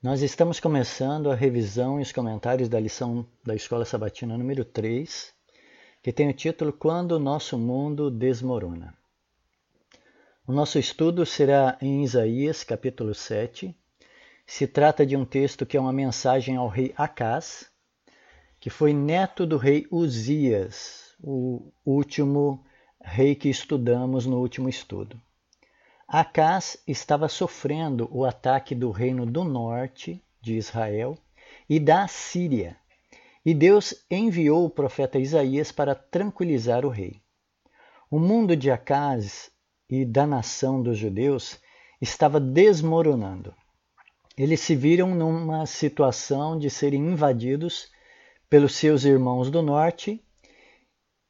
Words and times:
Nós 0.00 0.22
estamos 0.22 0.60
começando 0.60 1.28
a 1.28 1.34
revisão 1.34 1.98
e 1.98 2.02
os 2.02 2.12
comentários 2.12 2.68
da 2.68 2.78
lição 2.78 3.26
da 3.44 3.56
Escola 3.56 3.84
Sabatina 3.84 4.38
número 4.38 4.64
3, 4.64 5.34
que 6.00 6.12
tem 6.12 6.30
o 6.30 6.32
título 6.32 6.72
Quando 6.72 7.16
o 7.16 7.18
Nosso 7.18 7.58
Mundo 7.58 8.08
Desmorona. 8.08 8.94
O 10.46 10.52
nosso 10.52 10.78
estudo 10.78 11.26
será 11.26 11.76
em 11.82 12.04
Isaías, 12.04 12.62
capítulo 12.62 13.12
7. 13.12 13.74
Se 14.46 14.68
trata 14.68 15.04
de 15.04 15.16
um 15.16 15.24
texto 15.24 15.66
que 15.66 15.76
é 15.76 15.80
uma 15.80 15.92
mensagem 15.92 16.54
ao 16.54 16.68
rei 16.68 16.94
Acás, 16.96 17.68
que 18.60 18.70
foi 18.70 18.92
neto 18.92 19.44
do 19.44 19.56
rei 19.56 19.88
Uzias, 19.90 21.12
o 21.20 21.72
último 21.84 22.64
rei 23.02 23.34
que 23.34 23.48
estudamos 23.48 24.26
no 24.26 24.38
último 24.38 24.68
estudo. 24.68 25.20
Acás 26.10 26.82
estava 26.86 27.28
sofrendo 27.28 28.08
o 28.10 28.24
ataque 28.24 28.74
do 28.74 28.90
reino 28.90 29.26
do 29.26 29.44
norte 29.44 30.24
de 30.40 30.54
Israel 30.54 31.18
e 31.68 31.78
da 31.78 32.08
Síria, 32.08 32.78
e 33.44 33.52
Deus 33.52 34.06
enviou 34.10 34.64
o 34.64 34.70
profeta 34.70 35.18
Isaías 35.18 35.70
para 35.70 35.94
tranquilizar 35.94 36.86
o 36.86 36.88
rei. 36.88 37.20
O 38.10 38.18
mundo 38.18 38.56
de 38.56 38.70
Acás 38.70 39.50
e 39.86 40.02
da 40.06 40.26
nação 40.26 40.82
dos 40.82 40.96
judeus 40.96 41.60
estava 42.00 42.40
desmoronando. 42.40 43.54
Eles 44.34 44.60
se 44.60 44.74
viram 44.74 45.14
numa 45.14 45.66
situação 45.66 46.58
de 46.58 46.70
serem 46.70 47.04
invadidos 47.04 47.92
pelos 48.48 48.74
seus 48.76 49.04
irmãos 49.04 49.50
do 49.50 49.60
norte, 49.60 50.24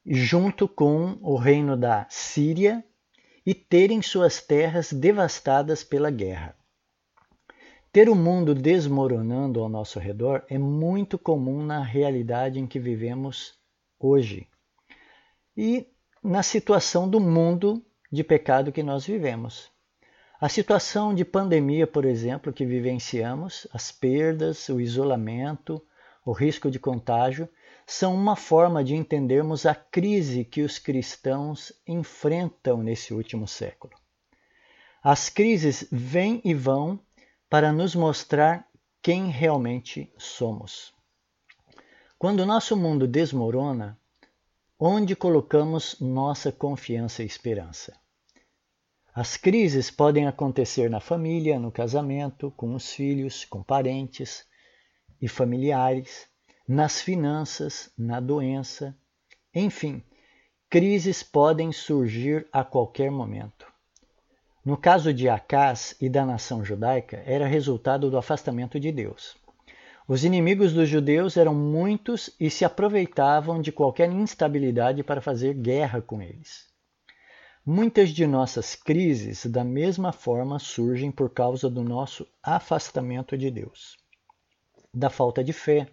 junto 0.07 0.69
com 0.69 1.19
o 1.21 1.35
reino 1.35 1.77
da 1.77 2.07
Síria 2.09 2.85
e 3.49 3.55
terem 3.55 4.03
suas 4.03 4.43
terras 4.43 4.93
devastadas 4.93 5.83
pela 5.83 6.11
guerra. 6.11 6.55
Ter 7.91 8.11
o 8.11 8.15
mundo 8.15 8.55
desmoronando 8.55 9.63
ao 9.63 9.71
nosso 9.71 9.99
redor 9.99 10.45
é 10.51 10.59
muito 10.59 11.19
comum 11.19 11.63
na 11.63 11.83
realidade 11.83 12.61
em 12.61 12.67
que 12.67 12.79
vivemos 12.79 13.55
hoje 13.99 14.47
e 15.57 15.87
na 16.23 16.43
situação 16.43 17.09
do 17.09 17.19
mundo 17.19 17.83
de 18.13 18.23
pecado 18.23 18.71
que 18.71 18.83
nós 18.83 19.07
vivemos. 19.07 19.71
A 20.39 20.51
situação 20.51 21.15
de 21.15 21.25
pandemia, 21.25 21.87
por 21.87 22.05
exemplo, 22.05 22.53
que 22.53 22.67
vivenciamos, 22.67 23.67
as 23.73 23.91
perdas, 23.91 24.69
o 24.69 24.79
isolamento, 24.79 25.83
o 26.23 26.33
risco 26.33 26.71
de 26.71 26.79
contágio, 26.79 27.49
são 27.91 28.15
uma 28.15 28.37
forma 28.37 28.85
de 28.85 28.95
entendermos 28.95 29.65
a 29.65 29.75
crise 29.75 30.45
que 30.45 30.61
os 30.61 30.79
cristãos 30.79 31.73
enfrentam 31.87 32.83
nesse 32.83 33.15
último 33.15 33.49
século. 33.49 33.95
As 35.03 35.31
crises 35.31 35.89
vêm 35.91 36.43
e 36.45 36.53
vão 36.53 37.01
para 37.49 37.73
nos 37.73 37.95
mostrar 37.95 38.69
quem 39.01 39.31
realmente 39.31 40.13
somos. 40.19 40.93
Quando 42.19 42.41
o 42.41 42.47
nosso 42.47 42.77
mundo 42.77 43.09
desmorona, 43.09 43.99
onde 44.79 45.17
colocamos 45.17 45.99
nossa 45.99 46.53
confiança 46.53 47.23
e 47.23 47.27
esperança? 47.27 47.99
As 49.15 49.39
crises 49.39 49.91
podem 49.91 50.27
acontecer 50.27 50.91
na 50.91 51.01
família, 51.01 51.59
no 51.59 51.73
casamento, 51.73 52.51
com 52.55 52.75
os 52.75 52.93
filhos, 52.93 53.47
com 53.47 53.63
parentes 53.63 54.45
e 55.23 55.27
familiares, 55.27 56.28
nas 56.69 57.01
finanças, 57.01 57.91
na 57.97 58.21
doença, 58.21 58.95
enfim, 59.55 60.03
crises 60.69 61.23
podem 61.23 61.73
surgir 61.73 62.47
a 62.53 62.63
qualquer 62.63 63.11
momento. 63.11 63.67
No 64.63 64.77
caso 64.77 65.15
de 65.15 65.31
Acás 65.31 65.97
e 65.99 66.11
da 66.11 66.27
nação 66.27 66.63
judaica, 66.63 67.23
era 67.25 67.47
resultado 67.47 68.11
do 68.11 68.19
afastamento 68.19 68.79
de 68.79 68.93
Deus. 68.93 69.35
Os 70.07 70.25
inimigos 70.25 70.75
dos 70.75 70.87
judeus 70.87 71.39
eram 71.39 71.55
muitos 71.55 72.29
e 72.39 72.51
se 72.51 72.67
aproveitavam 72.67 73.63
de 73.63 73.73
qualquer 73.73 74.11
instabilidade 74.13 75.03
para 75.03 75.23
fazer 75.23 75.55
guerra 75.55 76.03
com 76.03 76.21
eles. 76.21 76.69
Muitas 77.65 78.11
de 78.11 78.27
nossas 78.27 78.75
crises, 78.75 79.47
da 79.47 79.65
mesma 79.65 80.13
forma, 80.13 80.59
surgem 80.59 81.11
por 81.11 81.31
causa 81.31 81.71
do 81.71 81.83
nosso 81.83 82.27
afastamento 82.43 83.39
de 83.39 83.51
Deus, 83.51 83.97
da 84.93 85.09
falta 85.09 85.43
de 85.43 85.55
fé, 85.55 85.89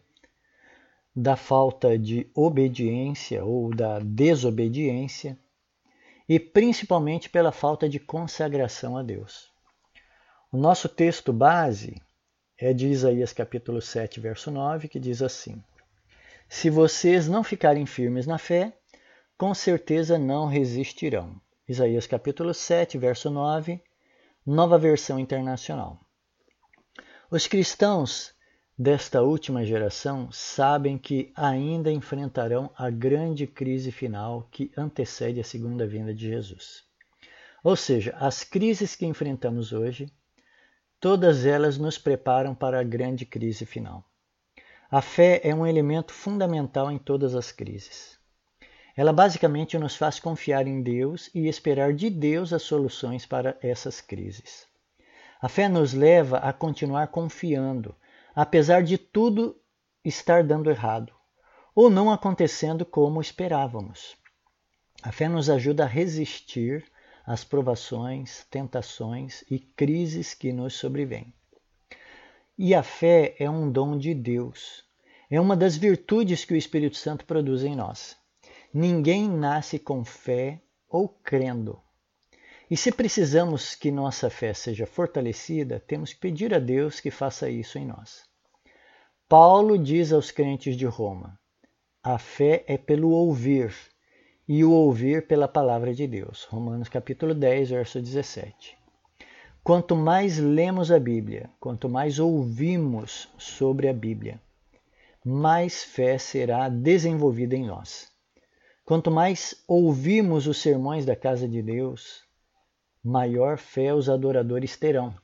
da 1.15 1.37
falta 1.37 1.97
de 1.97 2.29
obediência 2.35 3.45
ou 3.45 3.73
da 3.73 3.99
desobediência 3.99 5.39
e 6.27 6.39
principalmente 6.39 7.29
pela 7.29 7.51
falta 7.51 7.87
de 7.87 7.99
consagração 7.99 8.97
a 8.97 9.03
Deus. 9.03 9.49
O 10.51 10.57
nosso 10.57 10.89
texto 10.89 11.31
base 11.31 12.01
é 12.57 12.73
de 12.73 12.87
Isaías 12.87 13.31
capítulo 13.31 13.81
7, 13.81 14.19
verso 14.19 14.51
9, 14.51 14.89
que 14.89 14.99
diz 14.99 15.21
assim: 15.21 15.63
Se 16.49 16.69
vocês 16.69 17.27
não 17.27 17.43
ficarem 17.43 17.85
firmes 17.85 18.27
na 18.27 18.37
fé, 18.37 18.77
com 19.37 19.53
certeza 19.53 20.17
não 20.17 20.47
resistirão. 20.47 21.39
Isaías 21.67 22.07
capítulo 22.07 22.53
7, 22.53 22.97
verso 22.97 23.29
9, 23.29 23.81
nova 24.45 24.77
versão 24.77 25.17
internacional. 25.17 25.99
Os 27.31 27.47
cristãos 27.47 28.34
desta 28.77 29.21
última 29.21 29.65
geração 29.65 30.29
sabem 30.31 30.97
que 30.97 31.31
ainda 31.35 31.91
enfrentarão 31.91 32.69
a 32.77 32.89
grande 32.89 33.47
crise 33.47 33.91
final 33.91 34.47
que 34.51 34.71
antecede 34.75 35.39
a 35.39 35.43
segunda 35.43 35.87
vinda 35.87 36.13
de 36.13 36.27
Jesus. 36.27 36.83
Ou 37.63 37.75
seja, 37.75 38.15
as 38.19 38.43
crises 38.43 38.95
que 38.95 39.05
enfrentamos 39.05 39.71
hoje, 39.71 40.11
todas 40.99 41.45
elas 41.45 41.77
nos 41.77 41.97
preparam 41.97 42.53
para 42.53 42.79
a 42.79 42.83
grande 42.83 43.25
crise 43.25 43.65
final. 43.65 44.03
A 44.91 45.01
fé 45.01 45.41
é 45.43 45.55
um 45.55 45.65
elemento 45.65 46.13
fundamental 46.13 46.91
em 46.91 46.97
todas 46.97 47.33
as 47.33 47.51
crises. 47.51 48.19
Ela 48.95 49.11
basicamente 49.11 49.77
nos 49.77 49.95
faz 49.95 50.19
confiar 50.19 50.67
em 50.67 50.81
Deus 50.81 51.29
e 51.33 51.47
esperar 51.47 51.93
de 51.93 52.09
Deus 52.09 52.53
as 52.53 52.61
soluções 52.61 53.25
para 53.25 53.57
essas 53.61 53.99
crises. 53.99 54.67
A 55.41 55.49
fé 55.49 55.67
nos 55.67 55.93
leva 55.93 56.37
a 56.37 56.53
continuar 56.53 57.07
confiando, 57.07 57.95
apesar 58.35 58.83
de 58.83 58.97
tudo 58.97 59.55
estar 60.03 60.43
dando 60.43 60.69
errado 60.69 61.13
ou 61.73 61.89
não 61.89 62.11
acontecendo 62.11 62.85
como 62.85 63.21
esperávamos. 63.21 64.15
A 65.01 65.11
fé 65.11 65.29
nos 65.29 65.49
ajuda 65.49 65.83
a 65.83 65.87
resistir 65.87 66.85
às 67.25 67.43
provações, 67.43 68.45
tentações 68.49 69.43
e 69.49 69.59
crises 69.59 70.33
que 70.33 70.51
nos 70.51 70.75
sobrevêm. 70.75 71.33
E 72.57 72.73
a 72.73 72.83
fé 72.83 73.35
é 73.39 73.49
um 73.49 73.69
dom 73.71 73.97
de 73.97 74.13
Deus. 74.13 74.83
É 75.29 75.39
uma 75.39 75.55
das 75.55 75.75
virtudes 75.75 76.45
que 76.45 76.53
o 76.53 76.57
Espírito 76.57 76.97
Santo 76.97 77.25
produz 77.25 77.63
em 77.63 77.75
nós. 77.75 78.15
Ninguém 78.73 79.29
nasce 79.29 79.79
com 79.79 80.03
fé 80.05 80.61
ou 80.87 81.09
crendo. 81.09 81.81
E 82.69 82.75
se 82.75 82.91
precisamos 82.91 83.75
que 83.75 83.91
nossa 83.91 84.29
fé 84.29 84.53
seja 84.53 84.87
fortalecida, 84.87 85.79
temos 85.79 86.13
que 86.13 86.19
pedir 86.19 86.53
a 86.53 86.59
Deus 86.59 86.99
que 86.99 87.11
faça 87.11 87.49
isso 87.49 87.77
em 87.77 87.85
nós. 87.85 88.23
Paulo 89.29 89.77
diz 89.77 90.11
aos 90.11 90.31
crentes 90.31 90.75
de 90.75 90.85
Roma: 90.85 91.39
a 92.03 92.17
fé 92.17 92.63
é 92.67 92.77
pelo 92.77 93.09
ouvir, 93.09 93.73
e 94.47 94.63
o 94.63 94.71
ouvir 94.71 95.27
pela 95.27 95.47
palavra 95.47 95.93
de 95.93 96.07
Deus. 96.07 96.43
Romanos 96.45 96.89
capítulo 96.89 97.33
10, 97.33 97.69
verso 97.71 97.99
17. 97.99 98.77
Quanto 99.63 99.95
mais 99.95 100.37
lemos 100.37 100.91
a 100.91 100.99
Bíblia, 100.99 101.49
quanto 101.59 101.89
mais 101.89 102.19
ouvimos 102.19 103.27
sobre 103.39 103.87
a 103.87 103.93
Bíblia, 103.93 104.39
mais 105.23 105.83
fé 105.83 106.19
será 106.19 106.69
desenvolvida 106.69 107.55
em 107.55 107.65
nós. 107.65 108.11
Quanto 108.85 109.09
mais 109.09 109.63
ouvimos 109.67 110.45
os 110.45 110.61
sermões 110.61 111.05
da 111.05 111.15
casa 111.15 111.47
de 111.47 111.63
Deus, 111.63 112.24
maior 113.05 113.59
fé 113.59 113.93
os 113.93 114.09
adoradores 114.09 114.75
terão. 114.75 115.15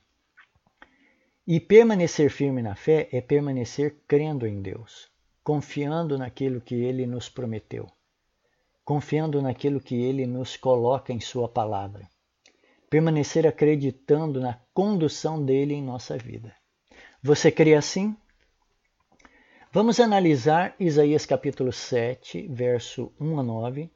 E 1.44 1.58
permanecer 1.58 2.30
firme 2.30 2.62
na 2.62 2.76
fé 2.76 3.08
é 3.10 3.20
permanecer 3.20 3.96
crendo 4.06 4.46
em 4.46 4.62
Deus, 4.62 5.10
confiando 5.42 6.16
naquilo 6.16 6.60
que 6.60 6.76
Ele 6.76 7.04
nos 7.06 7.28
prometeu, 7.28 7.90
confiando 8.84 9.42
naquilo 9.42 9.80
que 9.80 9.96
Ele 9.96 10.24
nos 10.26 10.56
coloca 10.56 11.12
em 11.12 11.18
Sua 11.18 11.48
palavra, 11.48 12.08
permanecer 12.88 13.48
acreditando 13.48 14.40
na 14.40 14.60
condução 14.72 15.44
dele 15.44 15.74
em 15.74 15.82
nossa 15.82 16.16
vida. 16.16 16.54
Você 17.20 17.50
crê 17.50 17.74
assim? 17.74 18.16
Vamos 19.72 19.98
analisar 19.98 20.76
Isaías 20.78 21.26
capítulo 21.26 21.72
7, 21.72 22.46
verso 22.46 23.12
1 23.18 23.40
a 23.40 23.42
9, 23.42 23.90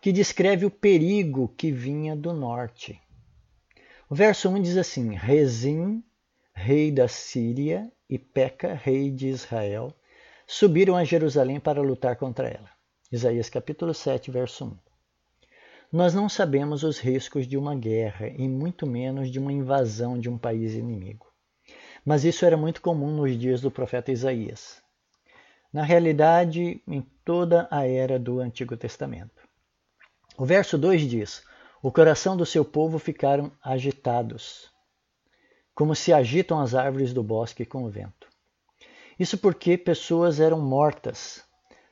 que 0.00 0.12
descreve 0.12 0.64
o 0.64 0.70
perigo 0.70 1.48
que 1.56 1.72
vinha 1.72 2.14
do 2.14 2.32
norte. 2.32 3.00
O 4.08 4.14
verso 4.14 4.48
1 4.48 4.62
diz 4.62 4.76
assim: 4.76 5.14
Rezim 5.14 6.02
rei 6.56 6.90
da 6.90 7.06
Síria, 7.06 7.92
e 8.08 8.18
Peca, 8.18 8.72
rei 8.72 9.10
de 9.10 9.28
Israel, 9.28 9.92
subiram 10.46 10.96
a 10.96 11.04
Jerusalém 11.04 11.60
para 11.60 11.82
lutar 11.82 12.16
contra 12.16 12.48
ela. 12.48 12.70
Isaías 13.12 13.50
capítulo 13.50 13.92
7, 13.92 14.30
verso 14.30 14.64
1. 14.64 14.78
Nós 15.92 16.14
não 16.14 16.28
sabemos 16.28 16.82
os 16.82 16.98
riscos 16.98 17.46
de 17.46 17.58
uma 17.58 17.74
guerra 17.74 18.28
e 18.28 18.48
muito 18.48 18.86
menos 18.86 19.30
de 19.30 19.38
uma 19.38 19.52
invasão 19.52 20.18
de 20.18 20.30
um 20.30 20.38
país 20.38 20.74
inimigo. 20.74 21.26
mas 22.04 22.24
isso 22.24 22.46
era 22.46 22.56
muito 22.56 22.80
comum 22.80 23.10
nos 23.10 23.36
dias 23.36 23.60
do 23.60 23.70
profeta 23.70 24.12
Isaías. 24.12 24.80
Na 25.72 25.82
realidade, 25.82 26.80
em 26.86 27.02
toda 27.24 27.66
a 27.70 27.84
era 27.84 28.18
do 28.18 28.38
Antigo 28.38 28.76
Testamento. 28.76 29.42
O 30.38 30.44
verso 30.44 30.78
2 30.78 31.02
diz: 31.02 31.42
O 31.86 31.92
coração 31.92 32.36
do 32.36 32.44
seu 32.44 32.64
povo 32.64 32.98
ficaram 32.98 33.52
agitados, 33.62 34.68
como 35.72 35.94
se 35.94 36.12
agitam 36.12 36.58
as 36.58 36.74
árvores 36.74 37.12
do 37.12 37.22
bosque 37.22 37.64
com 37.64 37.84
o 37.84 37.88
vento. 37.88 38.26
Isso 39.16 39.38
porque 39.38 39.78
pessoas 39.78 40.40
eram 40.40 40.58
mortas, 40.58 41.44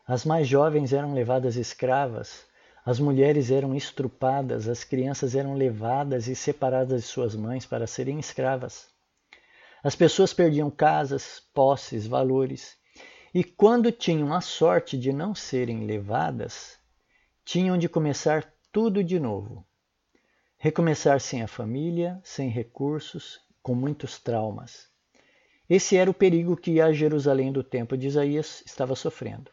as 0.05 0.25
mais 0.25 0.49
jovens 0.49 0.93
eram 0.93 1.15
levadas 1.15 1.55
escravas, 1.55 2.45
as 2.85 2.99
mulheres 2.99 3.53
eram 3.53 3.73
estrupadas, 3.73 4.69
as 4.69 4.83
crianças 4.83 5.37
eram 5.37 5.55
levadas 5.55 6.27
e 6.27 6.35
separadas 6.35 7.03
de 7.03 7.07
suas 7.07 7.37
mães 7.37 7.65
para 7.65 7.87
serem 7.87 8.19
escravas. 8.19 8.89
As 9.81 9.95
pessoas 9.95 10.35
perdiam 10.35 10.73
casas, 10.73 11.41
posses, 11.55 12.05
valores, 12.05 12.77
e 13.33 13.45
quando 13.45 13.93
tinham 13.93 14.35
a 14.35 14.41
sorte 14.41 14.99
de 14.99 15.13
não 15.13 15.37
serem 15.37 15.87
levadas, 15.87 16.77
tinham 17.45 17.79
de 17.79 17.89
começar 17.89 18.53
tudo 18.73 19.05
de 19.05 19.21
novo. 19.21 19.65
Recomeçar 20.65 21.21
sem 21.21 21.43
a 21.43 21.47
família, 21.47 22.19
sem 22.25 22.49
recursos, 22.49 23.39
com 23.63 23.75
muitos 23.75 24.19
traumas. 24.19 24.89
Esse 25.69 25.95
era 25.95 26.11
o 26.11 26.15
perigo 26.15 26.57
que 26.57 26.81
a 26.81 26.91
Jerusalém 26.91 27.53
do 27.53 27.63
tempo 27.63 27.99
de 27.99 28.07
Isaías 28.07 28.63
estava 28.65 28.97
sofrendo. 28.97 29.51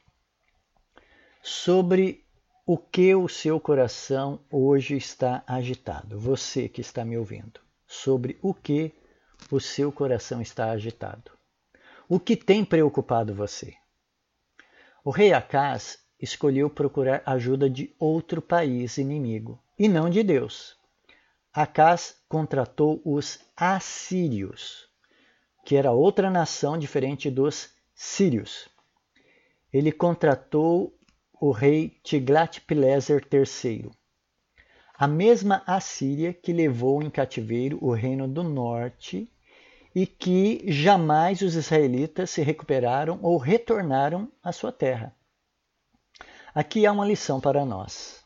Sobre 1.44 2.24
o 2.66 2.78
que 2.78 3.14
o 3.14 3.28
seu 3.28 3.60
coração 3.60 4.40
hoje 4.50 4.96
está 4.96 5.44
agitado, 5.46 6.18
você 6.18 6.70
que 6.70 6.80
está 6.80 7.04
me 7.04 7.18
ouvindo, 7.18 7.60
sobre 7.86 8.40
o 8.42 8.54
que 8.54 8.94
o 9.52 9.60
seu 9.60 9.92
coração 9.92 10.42
está 10.42 10.72
agitado. 10.72 11.30
O 12.08 12.22
que 12.22 12.38
tem 12.38 12.64
preocupado 12.64 13.36
você? 13.36 13.74
O 15.04 15.10
rei 15.10 15.34
Acás 15.34 16.00
escolheu 16.22 16.70
procurar 16.70 17.22
ajuda 17.26 17.70
de 17.70 17.94
outro 18.00 18.42
país 18.42 18.98
inimigo 18.98 19.62
e 19.78 19.90
não 19.90 20.10
de 20.10 20.24
Deus. 20.24 20.80
Acás 21.54 22.16
contratou 22.30 23.02
os 23.04 23.40
assírios, 23.58 24.88
que 25.66 25.76
era 25.76 25.92
outra 25.92 26.30
nação 26.30 26.78
diferente 26.78 27.30
dos 27.30 27.76
sírios. 27.94 28.70
Ele 29.72 29.92
contratou 29.92 30.98
o 31.42 31.52
rei 31.52 31.90
Tiglat-Pileser 32.04 33.28
III, 33.30 33.92
a 34.94 35.08
mesma 35.08 35.62
Assíria 35.66 36.32
que 36.32 36.54
levou 36.54 37.02
em 37.02 37.10
cativeiro 37.10 37.78
o 37.82 37.92
reino 37.92 38.28
do 38.28 38.44
norte 38.44 39.28
e 39.94 40.06
que 40.08 40.64
jamais 40.72 41.42
os 41.42 41.56
israelitas 41.56 42.30
se 42.30 42.42
recuperaram 42.44 43.20
ou 43.22 43.38
retornaram 43.38 44.32
à 44.42 44.52
sua 44.52 44.72
terra. 44.72 45.14
Aqui 46.54 46.86
há 46.86 46.92
uma 46.92 47.06
lição 47.06 47.42
para 47.42 47.66
nós. 47.66 48.21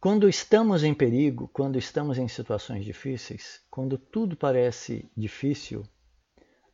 Quando 0.00 0.30
estamos 0.30 0.82
em 0.82 0.94
perigo, 0.94 1.46
quando 1.52 1.76
estamos 1.76 2.16
em 2.16 2.26
situações 2.26 2.86
difíceis, 2.86 3.60
quando 3.70 3.98
tudo 3.98 4.34
parece 4.34 5.10
difícil, 5.14 5.86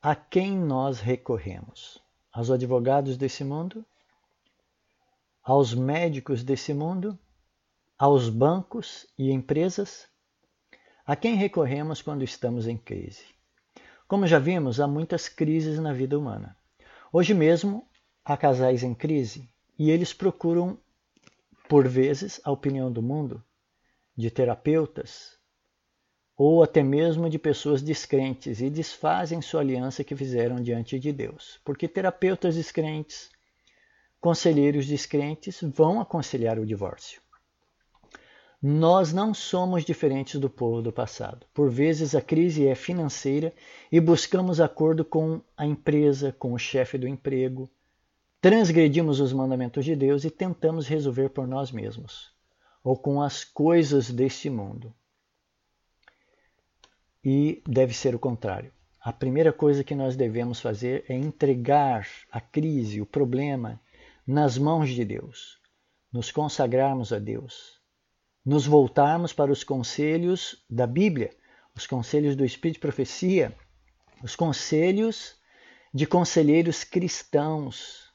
a 0.00 0.14
quem 0.14 0.56
nós 0.56 1.00
recorremos? 1.00 2.00
Aos 2.32 2.52
advogados 2.52 3.16
desse 3.16 3.42
mundo? 3.42 3.84
Aos 5.42 5.74
médicos 5.74 6.44
desse 6.44 6.72
mundo? 6.72 7.18
Aos 7.98 8.28
bancos 8.28 9.08
e 9.18 9.32
empresas? 9.32 10.06
A 11.04 11.16
quem 11.16 11.34
recorremos 11.34 12.00
quando 12.00 12.22
estamos 12.22 12.68
em 12.68 12.76
crise? 12.76 13.24
Como 14.06 14.24
já 14.28 14.38
vimos, 14.38 14.78
há 14.78 14.86
muitas 14.86 15.28
crises 15.28 15.80
na 15.80 15.92
vida 15.92 16.16
humana. 16.16 16.56
Hoje 17.12 17.34
mesmo 17.34 17.88
há 18.24 18.36
casais 18.36 18.84
em 18.84 18.94
crise 18.94 19.48
e 19.76 19.90
eles 19.90 20.12
procuram, 20.12 20.78
por 21.68 21.86
vezes, 21.88 22.40
a 22.44 22.50
opinião 22.50 22.90
do 22.90 23.02
mundo, 23.02 23.42
de 24.16 24.30
terapeutas 24.30 25.36
ou 26.36 26.62
até 26.62 26.82
mesmo 26.82 27.30
de 27.30 27.38
pessoas 27.38 27.80
descrentes 27.80 28.60
e 28.60 28.68
desfazem 28.68 29.40
sua 29.40 29.62
aliança 29.62 30.04
que 30.04 30.14
fizeram 30.14 30.56
diante 30.56 30.98
de 30.98 31.10
Deus. 31.10 31.58
Porque 31.64 31.88
terapeutas 31.88 32.56
descrentes, 32.56 33.30
conselheiros 34.20 34.86
descrentes 34.86 35.60
vão 35.62 35.98
aconselhar 35.98 36.58
o 36.58 36.66
divórcio. 36.66 37.22
Nós 38.62 39.12
não 39.12 39.32
somos 39.32 39.84
diferentes 39.84 40.40
do 40.40 40.50
povo 40.50 40.82
do 40.82 40.92
passado. 40.92 41.46
Por 41.54 41.70
vezes 41.70 42.14
a 42.14 42.20
crise 42.20 42.66
é 42.66 42.74
financeira 42.74 43.54
e 43.92 44.00
buscamos 44.00 44.60
acordo 44.60 45.04
com 45.04 45.40
a 45.56 45.66
empresa, 45.66 46.34
com 46.38 46.52
o 46.52 46.58
chefe 46.58 46.98
do 46.98 47.06
emprego. 47.06 47.70
Transgredimos 48.46 49.18
os 49.18 49.32
mandamentos 49.32 49.84
de 49.84 49.96
Deus 49.96 50.22
e 50.22 50.30
tentamos 50.30 50.86
resolver 50.86 51.30
por 51.30 51.48
nós 51.48 51.72
mesmos 51.72 52.32
ou 52.80 52.96
com 52.96 53.20
as 53.20 53.42
coisas 53.42 54.08
deste 54.08 54.48
mundo. 54.48 54.94
E 57.24 57.60
deve 57.66 57.92
ser 57.92 58.14
o 58.14 58.20
contrário. 58.20 58.70
A 59.00 59.12
primeira 59.12 59.52
coisa 59.52 59.82
que 59.82 59.96
nós 59.96 60.14
devemos 60.14 60.60
fazer 60.60 61.04
é 61.08 61.14
entregar 61.14 62.06
a 62.30 62.40
crise, 62.40 63.00
o 63.00 63.04
problema, 63.04 63.80
nas 64.24 64.56
mãos 64.56 64.90
de 64.90 65.04
Deus, 65.04 65.58
nos 66.12 66.30
consagrarmos 66.30 67.12
a 67.12 67.18
Deus, 67.18 67.80
nos 68.44 68.64
voltarmos 68.64 69.32
para 69.32 69.50
os 69.50 69.64
conselhos 69.64 70.64
da 70.70 70.86
Bíblia, 70.86 71.32
os 71.74 71.84
conselhos 71.84 72.36
do 72.36 72.44
Espírito 72.44 72.74
de 72.74 72.80
Profecia, 72.80 73.58
os 74.22 74.36
conselhos 74.36 75.34
de 75.92 76.06
conselheiros 76.06 76.84
cristãos. 76.84 78.05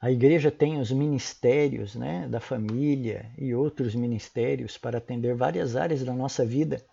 A 0.00 0.12
igreja 0.12 0.50
tem 0.50 0.78
os 0.78 0.92
ministérios 0.92 1.96
né, 1.96 2.28
da 2.28 2.38
família 2.38 3.32
e 3.36 3.52
outros 3.52 3.96
ministérios 3.96 4.78
para 4.78 4.98
atender 4.98 5.34
várias 5.34 5.74
áreas 5.74 6.04
da 6.04 6.12
nossa 6.12 6.46
vida. 6.46 6.84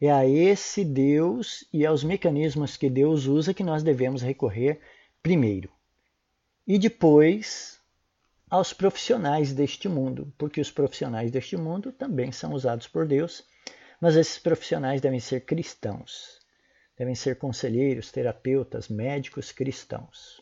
É 0.00 0.12
a 0.12 0.24
esse 0.24 0.84
Deus 0.84 1.66
e 1.72 1.84
aos 1.84 2.04
mecanismos 2.04 2.76
que 2.76 2.88
Deus 2.88 3.26
usa 3.26 3.52
que 3.52 3.64
nós 3.64 3.82
devemos 3.82 4.22
recorrer 4.22 4.80
primeiro. 5.20 5.70
E 6.66 6.78
depois 6.78 7.80
aos 8.48 8.72
profissionais 8.72 9.52
deste 9.52 9.88
mundo, 9.88 10.32
porque 10.38 10.60
os 10.60 10.70
profissionais 10.70 11.32
deste 11.32 11.56
mundo 11.56 11.90
também 11.90 12.30
são 12.30 12.52
usados 12.52 12.86
por 12.86 13.06
Deus, 13.06 13.44
mas 14.00 14.14
esses 14.14 14.38
profissionais 14.38 15.00
devem 15.00 15.20
ser 15.20 15.40
cristãos, 15.40 16.40
devem 16.96 17.14
ser 17.14 17.38
conselheiros, 17.38 18.12
terapeutas, 18.12 18.88
médicos 18.88 19.50
cristãos. 19.50 20.40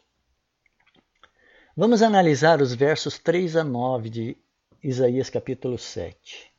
Vamos 1.81 2.03
analisar 2.03 2.61
os 2.61 2.75
versos 2.75 3.21
3 3.21 3.55
a 3.55 3.63
9 3.63 4.11
de 4.11 4.37
Isaías 4.83 5.31
capítulo 5.31 5.79
7. 5.79 6.51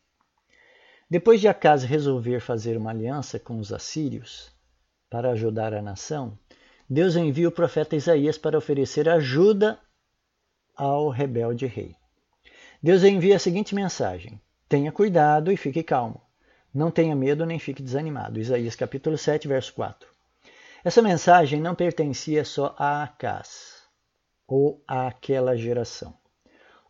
Depois 1.10 1.42
de 1.42 1.48
Acas 1.50 1.84
resolver 1.84 2.40
fazer 2.40 2.78
uma 2.78 2.92
aliança 2.92 3.38
com 3.38 3.60
os 3.60 3.74
assírios 3.74 4.50
para 5.10 5.32
ajudar 5.32 5.74
a 5.74 5.82
nação, 5.82 6.40
Deus 6.90 7.18
envia 7.18 7.50
o 7.50 7.52
profeta 7.52 7.98
Isaías 7.98 8.38
para 8.38 8.58
oferecer 8.58 9.10
ajuda 9.10 9.78
ao 10.74 11.10
rebelde 11.10 11.66
rei. 11.66 11.98
Deus 12.82 13.04
envia 13.04 13.36
a 13.36 13.40
seguinte 13.40 13.76
mensagem: 13.76 14.40
Tenha 14.70 14.90
cuidado 14.90 15.52
e 15.52 15.58
fique 15.58 15.84
calmo. 15.84 16.22
Não 16.74 16.90
tenha 16.90 17.14
medo 17.14 17.46
nem 17.46 17.60
fique 17.60 17.84
desanimado. 17.84 18.40
Isaías 18.40 18.74
capítulo 18.74 19.18
7, 19.18 19.50
verso 19.50 19.74
4. 19.74 20.08
Essa 20.82 21.02
mensagem 21.02 21.60
não 21.60 21.76
pertencia 21.76 22.46
só 22.46 22.74
a 22.80 23.04
Acas 23.04 23.79
ou 24.50 24.84
àquela 24.88 25.56
geração. 25.56 26.14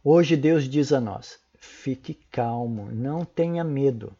Hoje 0.04 0.38
Deus 0.38 0.70
diz 0.70 0.94
a 0.94 1.02
nós: 1.02 1.38
fique 1.56 2.14
calmo, 2.32 2.90
não 2.92 3.26
tenha 3.26 3.64
medo. 3.64 4.16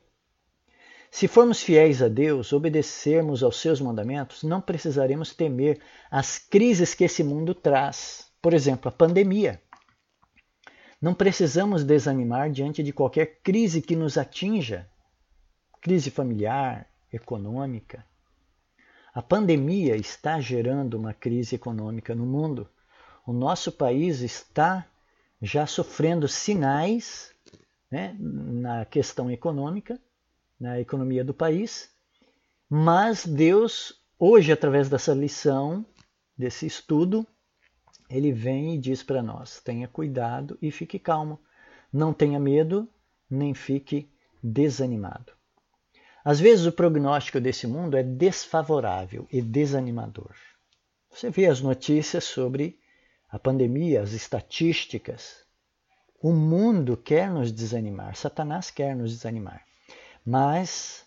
Se 1.10 1.28
formos 1.28 1.64
fiéis 1.64 2.04
a 2.04 2.08
Deus, 2.08 2.54
obedecermos 2.54 3.42
aos 3.42 3.60
seus 3.60 3.82
mandamentos, 3.82 4.44
não 4.44 4.62
precisaremos 4.62 5.34
temer 5.34 5.82
as 6.12 6.38
crises 6.38 6.94
que 6.94 7.06
esse 7.06 7.24
mundo 7.24 7.56
traz. 7.56 8.30
Por 8.42 8.54
exemplo, 8.54 8.90
a 8.90 8.92
pandemia. 8.92 9.60
Não 11.02 11.16
precisamos 11.16 11.84
desanimar 11.84 12.52
diante 12.52 12.84
de 12.84 12.92
qualquer 12.92 13.40
crise 13.42 13.82
que 13.82 13.96
nos 13.96 14.18
atinja 14.18 14.88
crise 15.82 16.12
familiar, 16.12 16.88
econômica. 17.12 18.06
A 19.14 19.22
pandemia 19.22 19.96
está 19.96 20.40
gerando 20.40 20.96
uma 20.96 21.14
crise 21.14 21.56
econômica 21.56 22.14
no 22.14 22.26
mundo. 22.26 22.70
O 23.30 23.32
nosso 23.32 23.72
país 23.72 24.22
está 24.22 24.88
já 25.40 25.68
sofrendo 25.68 26.28
sinais 26.28 27.32
né, 27.92 28.16
na 28.20 28.86
questão 28.86 29.30
econômica, 29.30 30.02
na 30.60 30.80
economia 30.80 31.24
do 31.24 31.32
país, 31.32 31.92
mas 32.68 33.28
Deus, 33.28 34.02
hoje, 34.18 34.52
através 34.52 34.90
dessa 34.90 35.14
lição, 35.14 35.86
desse 36.36 36.66
estudo, 36.66 37.24
ele 38.10 38.32
vem 38.32 38.74
e 38.74 38.80
diz 38.80 39.04
para 39.04 39.22
nós: 39.22 39.62
tenha 39.62 39.88
cuidado 39.88 40.58
e 40.60 40.72
fique 40.72 40.98
calmo. 40.98 41.40
Não 41.94 42.12
tenha 42.12 42.40
medo, 42.40 42.90
nem 43.30 43.54
fique 43.54 44.10
desanimado. 44.42 45.34
Às 46.26 46.40
vezes 46.40 46.66
o 46.66 46.72
prognóstico 46.72 47.40
desse 47.40 47.68
mundo 47.68 47.96
é 47.96 48.02
desfavorável 48.02 49.28
e 49.32 49.40
desanimador. 49.40 50.34
Você 51.12 51.30
vê 51.30 51.46
as 51.46 51.62
notícias 51.62 52.24
sobre 52.24 52.79
a 53.30 53.38
pandemia, 53.38 54.02
as 54.02 54.14
estatísticas. 54.14 55.46
O 56.22 56.34
mundo 56.34 56.98
quer 56.98 57.30
nos 57.30 57.52
desanimar, 57.52 58.16
Satanás 58.16 58.70
quer 58.72 58.96
nos 58.96 59.12
desanimar. 59.12 59.66
Mas 60.26 61.06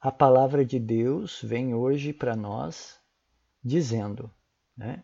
a 0.00 0.12
palavra 0.12 0.64
de 0.64 0.78
Deus 0.78 1.40
vem 1.42 1.74
hoje 1.74 2.12
para 2.12 2.36
nós 2.36 3.00
dizendo: 3.64 4.30
né, 4.76 5.02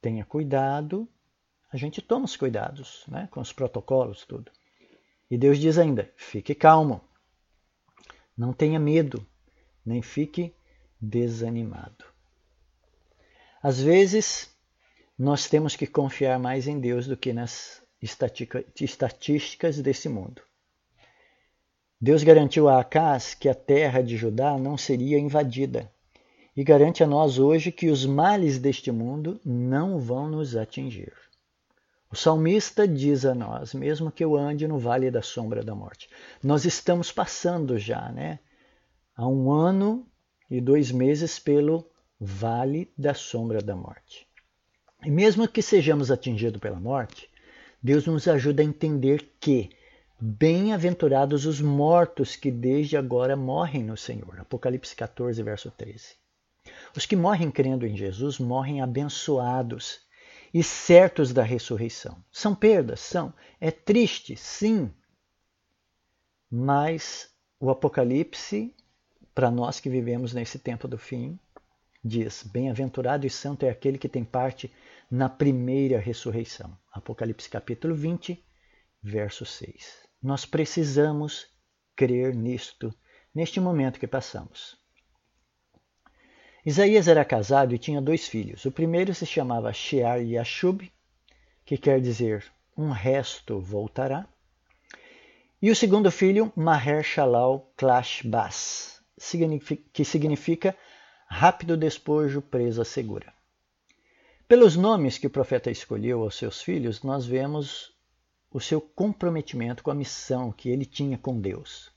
tenha 0.00 0.24
cuidado, 0.24 1.08
a 1.72 1.76
gente 1.76 2.00
toma 2.00 2.24
os 2.24 2.36
cuidados 2.36 3.04
né, 3.08 3.28
com 3.32 3.40
os 3.40 3.52
protocolos, 3.52 4.24
tudo. 4.24 4.52
E 5.28 5.36
Deus 5.36 5.58
diz 5.58 5.76
ainda: 5.76 6.12
fique 6.16 6.54
calmo, 6.54 7.00
não 8.36 8.52
tenha 8.52 8.78
medo, 8.78 9.26
nem 9.84 10.02
fique 10.02 10.54
desanimado. 11.00 12.04
Às 13.60 13.80
vezes, 13.80 14.53
nós 15.18 15.48
temos 15.48 15.76
que 15.76 15.86
confiar 15.86 16.38
mais 16.38 16.66
em 16.66 16.80
Deus 16.80 17.06
do 17.06 17.16
que 17.16 17.32
nas 17.32 17.82
estatísticas 18.76 19.80
desse 19.80 20.08
mundo. 20.08 20.42
Deus 22.00 22.22
garantiu 22.22 22.68
a 22.68 22.80
Acás 22.80 23.34
que 23.34 23.48
a 23.48 23.54
terra 23.54 24.02
de 24.02 24.16
Judá 24.16 24.58
não 24.58 24.76
seria 24.76 25.18
invadida 25.18 25.90
e 26.56 26.62
garante 26.62 27.02
a 27.02 27.06
nós 27.06 27.38
hoje 27.38 27.72
que 27.72 27.88
os 27.88 28.04
males 28.04 28.58
deste 28.58 28.92
mundo 28.92 29.40
não 29.44 29.98
vão 29.98 30.28
nos 30.28 30.54
atingir. 30.56 31.12
O 32.10 32.16
salmista 32.16 32.86
diz 32.86 33.24
a 33.24 33.34
nós, 33.34 33.74
mesmo 33.74 34.12
que 34.12 34.24
eu 34.24 34.36
ande 34.36 34.68
no 34.68 34.78
vale 34.78 35.10
da 35.10 35.22
sombra 35.22 35.64
da 35.64 35.74
morte. 35.74 36.08
Nós 36.42 36.64
estamos 36.64 37.10
passando 37.10 37.76
já, 37.76 38.12
né? 38.12 38.38
Há 39.16 39.26
um 39.26 39.50
ano 39.50 40.06
e 40.48 40.60
dois 40.60 40.92
meses 40.92 41.38
pelo 41.38 41.90
vale 42.20 42.92
da 42.96 43.14
sombra 43.14 43.60
da 43.60 43.74
morte. 43.74 44.23
E 45.04 45.10
mesmo 45.10 45.46
que 45.46 45.60
sejamos 45.60 46.10
atingidos 46.10 46.60
pela 46.60 46.80
morte, 46.80 47.28
Deus 47.82 48.06
nos 48.06 48.26
ajuda 48.26 48.62
a 48.62 48.64
entender 48.64 49.34
que 49.38 49.70
bem-aventurados 50.18 51.44
os 51.44 51.60
mortos 51.60 52.34
que 52.34 52.50
desde 52.50 52.96
agora 52.96 53.36
morrem 53.36 53.82
no 53.82 53.96
Senhor. 53.96 54.40
Apocalipse 54.40 54.96
14, 54.96 55.42
verso 55.42 55.70
13. 55.70 56.14
Os 56.96 57.04
que 57.04 57.14
morrem 57.14 57.50
crendo 57.50 57.86
em 57.86 57.94
Jesus 57.94 58.38
morrem 58.38 58.80
abençoados 58.80 60.00
e 60.52 60.62
certos 60.62 61.32
da 61.32 61.42
ressurreição. 61.42 62.16
São 62.32 62.54
perdas? 62.54 63.00
São. 63.00 63.34
É 63.60 63.70
triste? 63.70 64.36
Sim. 64.36 64.90
Mas 66.50 67.30
o 67.60 67.68
Apocalipse, 67.68 68.74
para 69.34 69.50
nós 69.50 69.80
que 69.80 69.90
vivemos 69.90 70.32
nesse 70.32 70.58
tempo 70.58 70.88
do 70.88 70.96
fim, 70.96 71.38
diz: 72.02 72.44
Bem-aventurado 72.44 73.26
e 73.26 73.30
santo 73.30 73.66
é 73.66 73.70
aquele 73.70 73.98
que 73.98 74.08
tem 74.08 74.24
parte 74.24 74.72
na 75.14 75.28
primeira 75.28 76.00
ressurreição. 76.00 76.76
Apocalipse 76.92 77.48
capítulo 77.48 77.94
20, 77.94 78.44
verso 79.00 79.46
6. 79.46 80.08
Nós 80.20 80.44
precisamos 80.44 81.46
crer 81.94 82.34
nisto, 82.34 82.92
neste 83.32 83.60
momento 83.60 84.00
que 84.00 84.08
passamos. 84.08 84.76
Isaías 86.66 87.06
era 87.06 87.24
casado 87.24 87.72
e 87.72 87.78
tinha 87.78 88.02
dois 88.02 88.26
filhos. 88.26 88.64
O 88.64 88.72
primeiro 88.72 89.14
se 89.14 89.24
chamava 89.24 89.72
Shear 89.72 90.20
Yashub, 90.20 90.90
que 91.64 91.78
quer 91.78 92.00
dizer 92.00 92.44
um 92.76 92.90
resto 92.90 93.60
voltará. 93.60 94.26
E 95.62 95.70
o 95.70 95.76
segundo 95.76 96.10
filho, 96.10 96.52
Maher 96.56 97.04
Shalal 97.04 97.72
Clash 97.76 98.22
Bas, 98.22 99.00
que 99.92 100.04
significa 100.04 100.76
rápido 101.28 101.76
despojo, 101.76 102.42
presa 102.42 102.84
segura. 102.84 103.33
Pelos 104.46 104.76
nomes 104.76 105.16
que 105.16 105.26
o 105.26 105.30
profeta 105.30 105.70
escolheu 105.70 106.22
aos 106.22 106.36
seus 106.36 106.60
filhos, 106.60 107.02
nós 107.02 107.24
vemos 107.24 107.94
o 108.52 108.60
seu 108.60 108.78
comprometimento 108.78 109.82
com 109.82 109.90
a 109.90 109.94
missão 109.94 110.52
que 110.52 110.68
ele 110.68 110.84
tinha 110.84 111.16
com 111.16 111.40
Deus. 111.40 111.90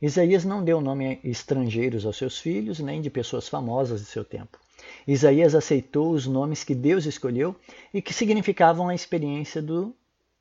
Isaías 0.00 0.44
não 0.44 0.62
deu 0.62 0.80
nome 0.80 1.18
estrangeiros 1.24 2.06
aos 2.06 2.16
seus 2.16 2.38
filhos, 2.38 2.78
nem 2.78 3.00
de 3.00 3.10
pessoas 3.10 3.48
famosas 3.48 4.00
de 4.00 4.06
seu 4.06 4.24
tempo. 4.24 4.60
Isaías 5.08 5.56
aceitou 5.56 6.12
os 6.12 6.24
nomes 6.24 6.62
que 6.62 6.74
Deus 6.74 7.04
escolheu 7.04 7.56
e 7.92 8.00
que 8.00 8.14
significavam 8.14 8.88
a 8.88 8.94
experiência 8.94 9.60
do 9.60 9.92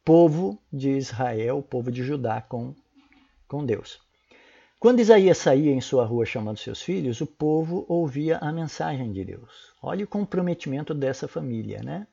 povo 0.04 0.62
de 0.72 0.92
Israel, 0.92 1.58
o 1.58 1.64
povo 1.64 1.92
de 1.92 2.04
Judá 2.04 2.40
com, 2.40 2.76
com 3.48 3.66
Deus. 3.66 4.05
Quando 4.86 5.00
Isaías 5.00 5.40
saía 5.40 5.72
em 5.72 5.82
sua 5.82 6.06
rua 6.06 6.28
chamando 6.28 6.60
seus 6.60 6.80
filhos, 6.80 7.20
o 7.20 7.26
povo 7.26 7.88
ouvia 7.90 8.38
a 8.38 8.52
mensagem 8.52 9.12
de 9.12 9.26
Deus. 9.26 9.74
Olha 9.82 10.06
o 10.06 10.08
comprometimento 10.08 10.94
dessa 10.94 11.28
família, 11.28 11.82
né? 11.82 12.06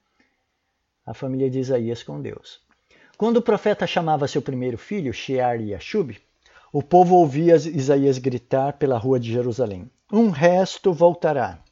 A 1.05 1.12
família 1.12 1.50
de 1.50 1.59
Isaías 1.59 2.02
com 2.02 2.19
Deus. 2.19 2.61
Quando 3.19 3.37
o 3.37 3.43
profeta 3.43 3.87
chamava 3.87 4.26
seu 4.26 4.41
primeiro 4.41 4.79
filho, 4.79 5.12
Shear 5.12 5.61
Yashub, 5.61 6.19
o 6.73 6.83
povo 6.83 7.17
ouvia 7.17 7.57
Isaías 7.57 8.17
gritar 8.17 8.73
pela 8.79 8.97
rua 8.97 9.21
de 9.21 9.31
Jerusalém: 9.31 9.91
Um 10.11 10.31
resto 10.31 10.95
voltará. 10.95 11.62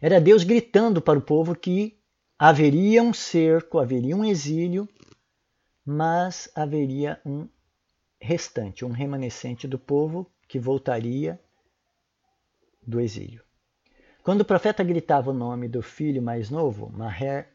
Era 0.00 0.18
Deus 0.18 0.42
gritando 0.42 1.02
para 1.02 1.18
o 1.18 1.22
povo 1.22 1.54
que 1.54 1.98
haveria 2.38 3.02
um 3.02 3.12
cerco, 3.12 3.78
haveria 3.78 4.16
um 4.16 4.24
exílio, 4.24 4.88
mas 5.84 6.50
haveria 6.54 7.20
um 7.26 7.46
restante, 8.20 8.84
um 8.84 8.90
remanescente 8.90 9.66
do 9.68 9.78
povo 9.78 10.30
que 10.48 10.58
voltaria 10.58 11.40
do 12.86 13.00
exílio. 13.00 13.42
Quando 14.22 14.40
o 14.40 14.44
profeta 14.44 14.82
gritava 14.82 15.30
o 15.30 15.34
nome 15.34 15.68
do 15.68 15.82
filho 15.82 16.22
mais 16.22 16.50
novo, 16.50 16.90
Maher 16.90 17.48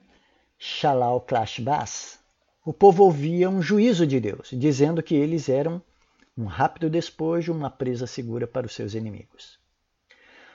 Shalal 0.58 1.20
Klashbas, 1.22 2.20
o 2.64 2.72
povo 2.72 3.04
ouvia 3.04 3.50
um 3.50 3.62
juízo 3.62 4.06
de 4.06 4.20
Deus, 4.20 4.50
dizendo 4.54 5.02
que 5.02 5.16
eles 5.16 5.50
eram 5.50 5.82
um 6.38 6.46
rápido 6.46 6.90
despojo, 6.90 7.52
uma 7.52 7.70
presa 7.70 8.08
segura 8.08 8.48
para 8.48 8.68
os 8.68 8.74
seus 8.74 8.94
inimigos. 8.94 9.60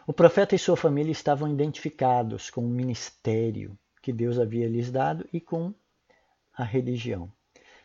O 0.07 0.13
profeta 0.13 0.55
e 0.55 0.59
sua 0.59 0.77
família 0.77 1.11
estavam 1.11 1.53
identificados 1.53 2.49
com 2.49 2.65
o 2.65 2.69
ministério 2.69 3.77
que 4.01 4.13
Deus 4.13 4.39
havia 4.39 4.69
lhes 4.69 4.91
dado 4.91 5.29
e 5.33 5.41
com 5.41 5.75
a 6.57 6.63
religião. 6.63 7.31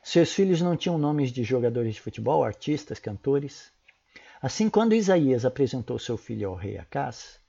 Seus 0.04 0.34
filhos 0.34 0.62
não 0.62 0.76
tinham 0.76 0.98
nomes 0.98 1.32
de 1.32 1.44
jogadores 1.44 1.96
de 1.96 2.02
futebol, 2.02 2.44
artistas, 2.44 3.00
cantores. 3.00 3.72
Assim, 4.42 4.70
quando 4.70 4.96
Isaías 4.96 5.46
apresentou 5.46 6.00
seu 6.00 6.18
filho 6.18 6.50
ao 6.50 6.56
rei 6.56 6.78
Acás, 6.78 7.40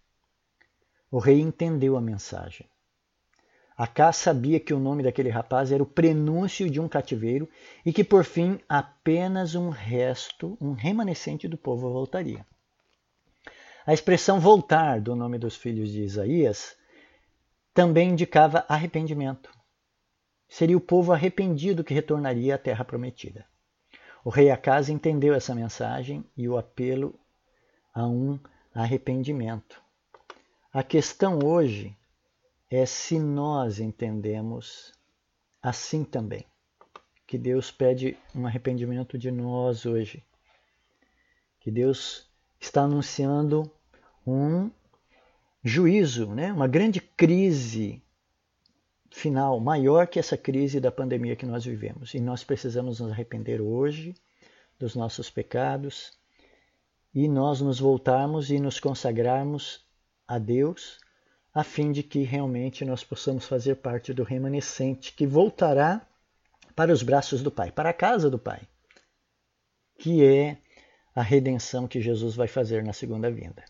o 1.11 1.19
rei 1.19 1.41
entendeu 1.41 1.97
a 1.97 2.01
mensagem. 2.01 2.67
Acá 3.77 4.13
sabia 4.13 4.61
que 4.61 4.75
o 4.75 4.79
nome 4.79 5.03
daquele 5.03 5.31
rapaz 5.31 5.73
era 5.73 5.83
o 5.83 5.87
prenúncio 5.87 6.71
de 6.71 6.79
um 6.79 6.89
cativeiro 6.89 7.49
e 7.85 7.93
que, 7.93 8.05
por 8.05 8.23
fim, 8.25 8.61
apenas 8.69 9.55
um 9.55 9.71
resto, 9.71 10.57
um 10.61 10.73
remanescente 10.73 11.49
do 11.49 11.57
povo 11.57 11.91
voltaria. 11.91 12.47
A 13.87 13.93
expressão 13.93 14.39
voltar 14.39 15.01
do 15.01 15.17
nome 15.17 15.39
dos 15.39 15.57
filhos 15.57 15.91
de 15.91 16.03
Isaías 16.03 16.77
também 17.75 18.11
indicava 18.11 18.65
arrependimento. 18.69 19.51
Seria 20.53 20.77
o 20.77 20.81
povo 20.83 21.15
arrependido 21.15 21.83
que 21.83 21.95
retornaria 21.95 22.57
à 22.57 22.59
terra 22.59 22.85
prometida. 22.85 23.47
O 24.23 24.29
rei 24.29 24.51
Acas 24.51 24.91
entendeu 24.91 25.33
essa 25.33 25.55
mensagem 25.55 26.23
e 26.37 26.47
o 26.47 26.59
apelo 26.59 27.19
a 27.95 28.07
um 28.07 28.39
arrependimento. 28.75 29.83
A 30.71 30.83
questão 30.83 31.39
hoje 31.43 31.97
é 32.71 32.85
se 32.85 33.19
nós 33.19 33.81
entendemos 33.81 34.93
assim 35.63 36.05
também. 36.05 36.45
Que 37.27 37.39
Deus 37.39 37.71
pede 37.71 38.19
um 38.35 38.47
arrependimento 38.47 39.17
de 39.17 39.31
nós 39.31 39.87
hoje. 39.87 40.23
Que 41.61 41.71
Deus 41.71 42.31
está 42.61 42.83
anunciando 42.83 43.73
um 44.27 44.71
juízo, 45.65 46.27
né? 46.35 46.53
uma 46.53 46.69
grande 46.69 47.01
crise 47.01 48.03
final, 49.13 49.61
maior 49.61 50.07
que 50.07 50.19
essa 50.19 50.37
crise 50.37 50.81
da 50.81 50.91
pandemia 50.91 51.37
que 51.37 51.47
nós 51.47 51.65
vivemos. 51.65 52.15
E 52.15 52.21
nós 52.21 52.43
precisamos 52.43 52.99
nos 52.99 53.13
arrepender 53.13 53.61
hoje 53.61 54.15
dos 54.79 54.97
nossos 54.97 55.31
pecados 55.31 56.13
e 57.15 57.29
nós 57.29 57.61
nos 57.61 57.79
voltarmos 57.79 58.51
e 58.51 58.59
nos 58.59 58.81
consagrarmos 58.81 59.85
a 60.27 60.39
Deus 60.39 60.99
a 61.55 61.63
fim 61.63 61.93
de 61.93 62.03
que 62.03 62.23
realmente 62.23 62.85
nós 62.85 63.05
possamos 63.05 63.45
fazer 63.45 63.77
parte 63.77 64.15
do 64.15 64.23
remanescente 64.23 65.13
que 65.13 65.27
voltará 65.27 66.01
para 66.75 66.91
os 66.91 67.03
braços 67.03 67.43
do 67.43 67.51
Pai, 67.51 67.71
para 67.71 67.91
a 67.91 67.95
casa 67.95 68.31
do 68.31 68.39
Pai, 68.39 68.63
que 69.99 70.25
é 70.25 70.57
a 71.15 71.21
redenção 71.21 71.87
que 71.87 72.01
Jesus 72.01 72.35
vai 72.35 72.49
fazer 72.49 72.83
na 72.83 72.95
segunda 72.95 73.31
vinda. 73.31 73.63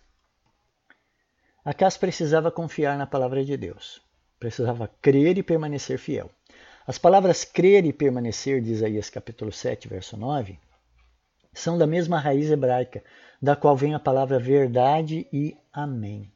Acas 1.65 1.97
precisava 1.97 2.53
confiar 2.53 2.97
na 2.97 3.07
palavra 3.07 3.45
de 3.45 3.57
Deus, 3.57 4.01
precisava 4.43 4.91
crer 5.01 5.39
e 5.39 5.43
permanecer 5.43 5.97
fiel. 6.01 6.29
As 6.85 6.99
palavras 6.99 7.45
crer 7.45 7.85
e 7.85 7.93
permanecer 7.93 8.61
de 8.61 8.73
Isaías 8.73 9.09
capítulo 9.09 9.53
7, 9.53 9.87
verso 9.87 10.17
9, 10.17 10.59
são 11.53 11.79
da 11.79 11.87
mesma 11.87 12.19
raiz 12.19 12.51
hebraica, 12.51 13.05
da 13.41 13.55
qual 13.55 13.77
vem 13.77 13.95
a 13.95 14.01
palavra 14.01 14.41
verdade 14.41 15.29
e 15.33 15.57
amém. 15.73 16.29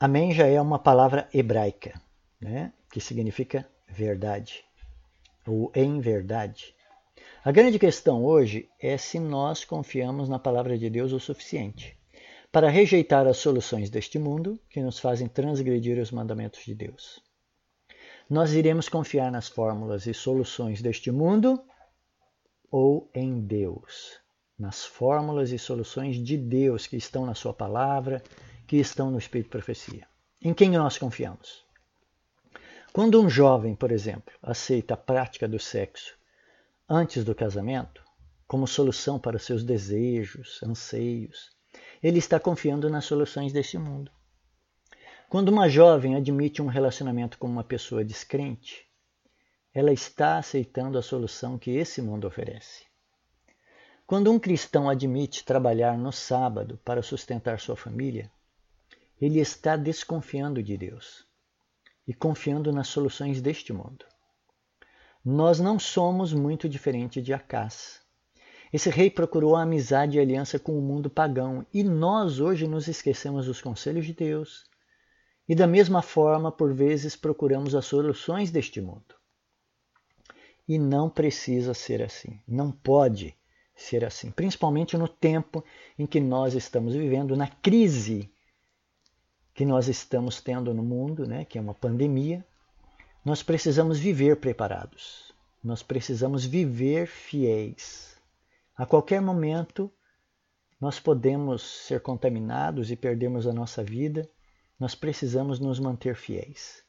Amém 0.00 0.32
já 0.32 0.46
é 0.46 0.58
uma 0.58 0.78
palavra 0.78 1.28
hebraica, 1.34 2.00
né? 2.40 2.72
que 2.90 2.98
significa 2.98 3.68
verdade, 3.86 4.64
ou 5.46 5.70
em 5.74 6.00
verdade. 6.00 6.74
A 7.44 7.52
grande 7.52 7.78
questão 7.78 8.24
hoje 8.24 8.70
é 8.80 8.96
se 8.96 9.20
nós 9.20 9.66
confiamos 9.66 10.30
na 10.30 10.38
palavra 10.38 10.78
de 10.78 10.88
Deus 10.88 11.12
o 11.12 11.20
suficiente 11.20 11.97
para 12.50 12.70
rejeitar 12.70 13.26
as 13.26 13.36
soluções 13.36 13.90
deste 13.90 14.18
mundo 14.18 14.58
que 14.70 14.82
nos 14.82 14.98
fazem 14.98 15.28
transgredir 15.28 15.98
os 15.98 16.10
mandamentos 16.10 16.64
de 16.64 16.74
Deus. 16.74 17.20
Nós 18.28 18.52
iremos 18.52 18.88
confiar 18.88 19.30
nas 19.30 19.48
fórmulas 19.48 20.06
e 20.06 20.14
soluções 20.14 20.82
deste 20.82 21.10
mundo 21.10 21.62
ou 22.70 23.10
em 23.14 23.40
Deus, 23.40 24.20
nas 24.58 24.84
fórmulas 24.84 25.50
e 25.52 25.58
soluções 25.58 26.16
de 26.16 26.36
Deus 26.36 26.86
que 26.86 26.96
estão 26.96 27.24
na 27.24 27.34
Sua 27.34 27.54
palavra, 27.54 28.22
que 28.66 28.76
estão 28.76 29.10
no 29.10 29.18
Espírito 29.18 29.46
de 29.46 29.52
Profecia. 29.52 30.06
Em 30.42 30.52
quem 30.52 30.70
nós 30.70 30.98
confiamos? 30.98 31.64
Quando 32.92 33.20
um 33.20 33.28
jovem, 33.28 33.74
por 33.74 33.90
exemplo, 33.90 34.34
aceita 34.42 34.94
a 34.94 34.96
prática 34.96 35.46
do 35.46 35.58
sexo 35.58 36.16
antes 36.88 37.24
do 37.24 37.34
casamento, 37.34 38.02
como 38.46 38.66
solução 38.66 39.18
para 39.18 39.38
seus 39.38 39.62
desejos, 39.62 40.60
anseios, 40.62 41.57
ele 42.02 42.18
está 42.18 42.38
confiando 42.38 42.88
nas 42.88 43.04
soluções 43.04 43.52
deste 43.52 43.78
mundo. 43.78 44.10
Quando 45.28 45.50
uma 45.50 45.68
jovem 45.68 46.16
admite 46.16 46.62
um 46.62 46.66
relacionamento 46.66 47.38
com 47.38 47.46
uma 47.46 47.64
pessoa 47.64 48.04
descrente, 48.04 48.86
ela 49.74 49.92
está 49.92 50.38
aceitando 50.38 50.96
a 50.96 51.02
solução 51.02 51.58
que 51.58 51.70
esse 51.72 52.00
mundo 52.00 52.26
oferece. 52.26 52.86
Quando 54.06 54.32
um 54.32 54.38
cristão 54.38 54.88
admite 54.88 55.44
trabalhar 55.44 55.98
no 55.98 56.10
sábado 56.10 56.80
para 56.82 57.02
sustentar 57.02 57.60
sua 57.60 57.76
família, 57.76 58.30
ele 59.20 59.38
está 59.38 59.76
desconfiando 59.76 60.62
de 60.62 60.78
Deus 60.78 61.26
e 62.06 62.14
confiando 62.14 62.72
nas 62.72 62.88
soluções 62.88 63.42
deste 63.42 63.70
mundo. 63.70 64.06
Nós 65.22 65.60
não 65.60 65.78
somos 65.78 66.32
muito 66.32 66.68
diferente 66.68 67.20
de 67.20 67.34
Acás. 67.34 68.00
Esse 68.72 68.90
rei 68.90 69.10
procurou 69.10 69.56
a 69.56 69.62
amizade 69.62 70.18
e 70.18 70.20
aliança 70.20 70.58
com 70.58 70.78
o 70.78 70.82
mundo 70.82 71.08
pagão 71.08 71.64
e 71.72 71.82
nós 71.82 72.38
hoje 72.38 72.66
nos 72.66 72.86
esquecemos 72.86 73.46
dos 73.46 73.62
conselhos 73.62 74.04
de 74.04 74.12
Deus 74.12 74.66
e, 75.48 75.54
da 75.54 75.66
mesma 75.66 76.02
forma, 76.02 76.52
por 76.52 76.74
vezes 76.74 77.16
procuramos 77.16 77.74
as 77.74 77.86
soluções 77.86 78.50
deste 78.50 78.80
mundo. 78.80 79.14
E 80.68 80.78
não 80.78 81.08
precisa 81.08 81.72
ser 81.72 82.02
assim, 82.02 82.38
não 82.46 82.70
pode 82.70 83.34
ser 83.74 84.04
assim, 84.04 84.30
principalmente 84.30 84.98
no 84.98 85.08
tempo 85.08 85.64
em 85.98 86.04
que 86.04 86.20
nós 86.20 86.52
estamos 86.52 86.94
vivendo, 86.94 87.36
na 87.36 87.46
crise 87.46 88.30
que 89.54 89.64
nós 89.64 89.88
estamos 89.88 90.40
tendo 90.42 90.74
no 90.74 90.82
mundo, 90.82 91.26
né, 91.26 91.44
que 91.44 91.56
é 91.56 91.60
uma 91.60 91.74
pandemia, 91.74 92.44
nós 93.24 93.42
precisamos 93.42 93.98
viver 93.98 94.36
preparados. 94.36 95.32
Nós 95.64 95.82
precisamos 95.82 96.44
viver 96.44 97.06
fiéis. 97.06 98.17
A 98.78 98.86
qualquer 98.86 99.20
momento, 99.20 99.92
nós 100.80 101.00
podemos 101.00 101.62
ser 101.62 102.00
contaminados 102.00 102.92
e 102.92 102.96
perdermos 102.96 103.44
a 103.44 103.52
nossa 103.52 103.82
vida. 103.82 104.30
Nós 104.78 104.94
precisamos 104.94 105.58
nos 105.58 105.80
manter 105.80 106.14
fiéis. 106.14 106.84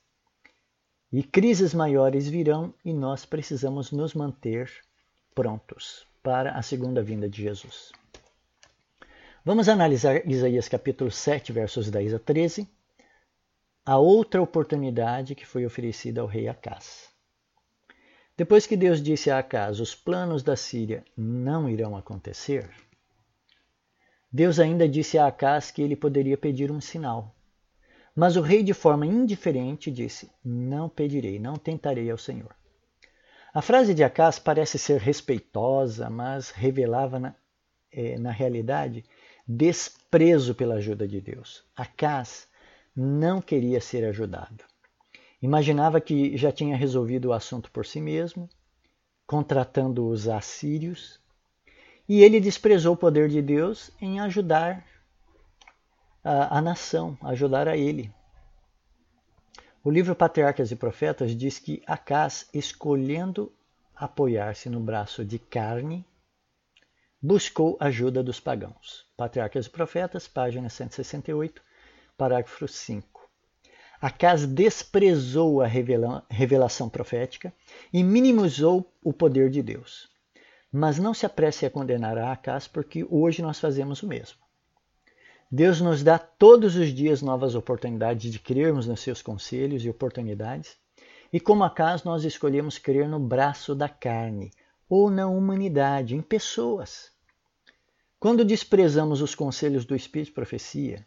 E 1.12 1.24
crises 1.24 1.74
maiores 1.74 2.28
virão 2.28 2.72
e 2.86 2.94
nós 2.94 3.26
precisamos 3.26 3.92
nos 3.92 4.14
manter 4.14 4.72
prontos 5.34 6.06
para 6.22 6.52
a 6.52 6.62
segunda 6.62 7.02
vinda 7.02 7.28
de 7.28 7.42
Jesus. 7.42 7.92
Vamos 9.44 9.68
analisar 9.68 10.30
Isaías 10.30 10.70
capítulo 10.70 11.10
7, 11.10 11.52
versos 11.52 11.90
10 11.90 12.14
a 12.14 12.20
13, 12.20 12.70
a 13.84 13.98
outra 13.98 14.40
oportunidade 14.40 15.34
que 15.34 15.44
foi 15.46 15.66
oferecida 15.66 16.22
ao 16.22 16.28
rei 16.28 16.48
Acás. 16.48 17.09
Depois 18.40 18.66
que 18.66 18.78
Deus 18.78 19.04
disse 19.04 19.30
a 19.30 19.40
Acás, 19.40 19.82
os 19.82 19.94
planos 19.94 20.42
da 20.42 20.56
Síria 20.56 21.04
não 21.18 21.68
irão 21.68 21.98
acontecer, 21.98 22.70
Deus 24.32 24.62
ainda 24.62 24.88
disse 24.88 25.18
a 25.18 25.28
Acás 25.28 25.72
que 25.72 25.82
ele 25.82 25.94
poderia 25.94 26.38
pedir 26.38 26.72
um 26.72 26.80
sinal. 26.80 27.36
Mas 28.16 28.38
o 28.38 28.42
rei, 28.42 28.64
de 28.64 28.74
forma 28.74 29.06
indiferente, 29.06 29.92
disse: 29.92 30.32
Não 30.42 30.88
pedirei, 30.88 31.38
não 31.38 31.58
tentarei 31.58 32.10
ao 32.10 32.18
Senhor. 32.18 32.56
A 33.54 33.62
frase 33.62 33.94
de 33.94 34.06
Acás 34.06 34.40
parece 34.40 34.80
ser 34.80 35.02
respeitosa, 35.02 36.10
mas 36.10 36.50
revelava 36.50 37.20
na, 37.20 37.36
eh, 37.92 38.18
na 38.18 38.32
realidade 38.32 39.04
desprezo 39.46 40.56
pela 40.56 40.76
ajuda 40.76 41.06
de 41.06 41.20
Deus. 41.20 41.66
Acás 41.76 42.48
não 42.96 43.42
queria 43.42 43.82
ser 43.82 44.06
ajudado. 44.06 44.64
Imaginava 45.42 46.02
que 46.02 46.36
já 46.36 46.52
tinha 46.52 46.76
resolvido 46.76 47.30
o 47.30 47.34
assunto 47.34 47.72
por 47.72 47.86
si 47.86 48.02
mesmo, 48.02 48.50
contratando 49.26 50.08
os 50.08 50.28
assírios, 50.28 51.20
e 52.08 52.22
ele 52.22 52.40
desprezou 52.40 52.94
o 52.94 52.98
poder 52.98 53.30
de 53.30 53.42
Deus 53.42 53.92
em 54.02 54.20
ajudar 54.20 54.86
a, 56.24 56.58
a 56.58 56.62
nação, 56.62 57.18
ajudar 57.22 57.68
a 57.68 57.78
ele. 57.78 58.12
O 59.84 59.90
livro 59.90 60.16
Patriarcas 60.16 60.72
e 60.72 60.76
Profetas 60.76 61.36
diz 61.36 61.58
que 61.58 61.82
Acás, 61.88 62.50
escolhendo 62.54 63.52
apoiar-se 63.96 64.70
no 64.70 64.80
braço 64.80 65.24
de 65.24 65.40
carne, 65.40 66.06
buscou 67.22 67.78
ajuda 67.80 68.22
dos 68.22 68.40
pagãos. 68.40 69.06
Patriarcas 69.16 69.68
e 69.68 69.70
Profetas, 69.70 70.28
página 70.28 70.70
168, 70.70 71.62
parágrafo 72.18 72.68
5. 72.68 73.19
Acas 74.02 74.46
desprezou 74.46 75.62
a 75.62 75.68
revelação 75.68 76.88
profética 76.88 77.54
e 77.92 78.02
minimizou 78.02 78.90
o 79.04 79.12
poder 79.12 79.50
de 79.50 79.62
Deus. 79.62 80.08
Mas 80.72 80.98
não 80.98 81.14
se 81.14 81.26
apresse 81.26 81.66
a 81.66 81.70
condenar 81.70 82.18
a 82.18 82.32
Acas, 82.32 82.66
porque 82.66 83.06
hoje 83.10 83.42
nós 83.42 83.60
fazemos 83.60 84.02
o 84.02 84.08
mesmo. 84.08 84.38
Deus 85.52 85.82
nos 85.82 86.02
dá 86.02 86.18
todos 86.18 86.78
os 86.78 86.94
dias 86.94 87.22
novas 87.22 87.56
oportunidades 87.56 88.32
de 88.32 88.40
crermos 88.40 88.88
nos 88.88 89.02
seus 89.02 89.22
conselhos 89.22 89.84
e 89.84 89.90
oportunidades, 89.90 90.78
e 91.34 91.40
como 91.40 91.64
Acas 91.64 92.04
nós 92.04 92.24
escolhemos 92.24 92.78
crer 92.78 93.10
no 93.10 93.20
braço 93.20 93.76
da 93.76 93.90
carne, 93.90 94.52
ou 94.88 95.10
na 95.10 95.28
humanidade, 95.28 96.16
em 96.16 96.22
pessoas. 96.22 97.12
Quando 98.18 98.46
desprezamos 98.46 99.22
os 99.22 99.36
conselhos 99.36 99.84
do 99.86 99.96
Espírito 99.96 100.28
de 100.28 100.34
Profecia, 100.34 101.06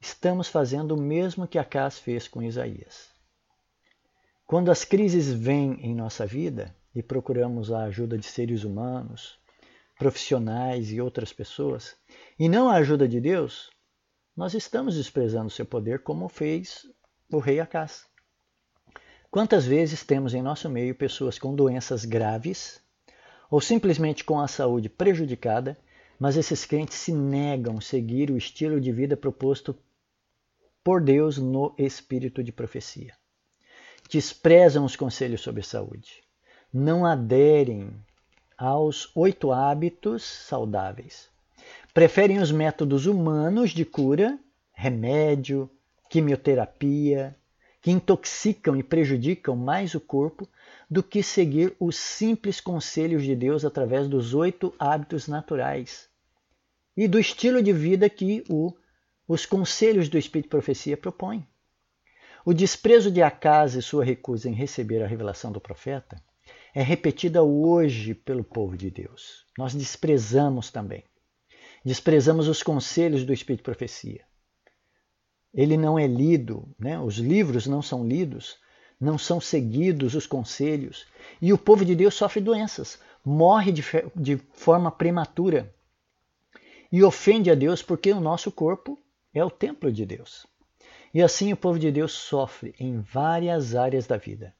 estamos 0.00 0.48
fazendo 0.48 0.94
o 0.94 1.00
mesmo 1.00 1.46
que 1.46 1.58
Acas 1.58 1.98
fez 1.98 2.26
com 2.26 2.42
Isaías. 2.42 3.10
Quando 4.46 4.70
as 4.70 4.84
crises 4.84 5.32
vêm 5.32 5.78
em 5.80 5.94
nossa 5.94 6.26
vida 6.26 6.74
e 6.94 7.02
procuramos 7.02 7.70
a 7.70 7.84
ajuda 7.84 8.16
de 8.16 8.26
seres 8.26 8.64
humanos, 8.64 9.38
profissionais 9.98 10.90
e 10.92 11.00
outras 11.00 11.32
pessoas, 11.32 11.96
e 12.38 12.48
não 12.48 12.68
a 12.68 12.76
ajuda 12.76 13.06
de 13.06 13.20
Deus, 13.20 13.70
nós 14.36 14.54
estamos 14.54 14.94
desprezando 14.94 15.50
seu 15.50 15.66
poder 15.66 16.02
como 16.02 16.28
fez 16.28 16.86
o 17.30 17.38
rei 17.38 17.60
Acas. 17.60 18.06
Quantas 19.30 19.66
vezes 19.66 20.02
temos 20.04 20.32
em 20.32 20.40
nosso 20.40 20.70
meio 20.70 20.94
pessoas 20.94 21.38
com 21.38 21.54
doenças 21.54 22.04
graves 22.04 22.80
ou 23.50 23.60
simplesmente 23.60 24.24
com 24.24 24.40
a 24.40 24.48
saúde 24.48 24.88
prejudicada, 24.88 25.76
mas 26.18 26.36
esses 26.36 26.64
crentes 26.64 26.96
se 26.96 27.12
negam 27.12 27.78
a 27.78 27.80
seguir 27.80 28.30
o 28.30 28.36
estilo 28.36 28.80
de 28.80 28.90
vida 28.90 29.16
proposto 29.16 29.76
por 30.82 31.00
Deus 31.00 31.38
no 31.38 31.74
espírito 31.78 32.42
de 32.42 32.52
profecia. 32.52 33.14
Desprezam 34.10 34.84
os 34.84 34.96
conselhos 34.96 35.40
sobre 35.40 35.62
saúde. 35.62 36.22
Não 36.72 37.04
aderem 37.04 37.90
aos 38.56 39.10
oito 39.14 39.52
hábitos 39.52 40.22
saudáveis. 40.24 41.28
Preferem 41.92 42.38
os 42.38 42.50
métodos 42.50 43.06
humanos 43.06 43.70
de 43.70 43.84
cura, 43.84 44.38
remédio, 44.72 45.70
quimioterapia, 46.08 47.36
que 47.80 47.90
intoxicam 47.90 48.76
e 48.76 48.82
prejudicam 48.82 49.54
mais 49.56 49.94
o 49.94 50.00
corpo 50.00 50.48
do 50.90 51.02
que 51.02 51.22
seguir 51.22 51.74
os 51.78 51.96
simples 51.96 52.60
conselhos 52.60 53.22
de 53.22 53.36
Deus 53.36 53.64
através 53.64 54.08
dos 54.08 54.34
oito 54.34 54.74
hábitos 54.78 55.28
naturais 55.28 56.08
e 56.96 57.06
do 57.06 57.18
estilo 57.18 57.62
de 57.62 57.72
vida 57.72 58.10
que 58.10 58.42
o, 58.48 58.74
os 59.28 59.46
conselhos 59.46 60.08
do 60.08 60.18
Espírito 60.18 60.46
de 60.46 60.50
Profecia 60.50 60.96
propõem. 60.96 61.46
O 62.44 62.52
desprezo 62.52 63.10
de 63.10 63.22
Acas 63.22 63.74
e 63.74 63.82
sua 63.82 64.04
recusa 64.04 64.48
em 64.48 64.54
receber 64.54 65.02
a 65.02 65.06
revelação 65.06 65.52
do 65.52 65.60
profeta 65.60 66.20
é 66.74 66.82
repetida 66.82 67.42
hoje 67.42 68.14
pelo 68.14 68.42
povo 68.42 68.76
de 68.76 68.90
Deus. 68.90 69.44
Nós 69.56 69.74
desprezamos 69.74 70.70
também. 70.70 71.04
Desprezamos 71.84 72.48
os 72.48 72.62
conselhos 72.62 73.24
do 73.24 73.32
Espírito 73.32 73.60
de 73.60 73.64
Profecia 73.64 74.28
ele 75.52 75.76
não 75.76 75.98
é 75.98 76.06
lido, 76.06 76.68
né? 76.78 77.00
os 77.00 77.16
livros 77.16 77.66
não 77.66 77.82
são 77.82 78.06
lidos, 78.06 78.58
não 79.00 79.16
são 79.16 79.40
seguidos 79.40 80.14
os 80.14 80.26
conselhos, 80.26 81.06
e 81.40 81.52
o 81.52 81.58
povo 81.58 81.84
de 81.84 81.94
Deus 81.94 82.14
sofre 82.14 82.40
doenças, 82.40 82.98
morre 83.24 83.72
de, 83.72 83.82
de 84.14 84.36
forma 84.52 84.90
prematura 84.90 85.74
e 86.90 87.02
ofende 87.02 87.50
a 87.50 87.54
Deus 87.54 87.82
porque 87.82 88.12
o 88.12 88.20
nosso 88.20 88.50
corpo 88.50 88.98
é 89.34 89.44
o 89.44 89.50
templo 89.50 89.92
de 89.92 90.04
Deus. 90.04 90.46
E 91.12 91.22
assim 91.22 91.52
o 91.52 91.56
povo 91.56 91.78
de 91.78 91.90
Deus 91.90 92.12
sofre 92.12 92.74
em 92.78 93.00
várias 93.00 93.74
áreas 93.74 94.06
da 94.06 94.16
vida 94.16 94.54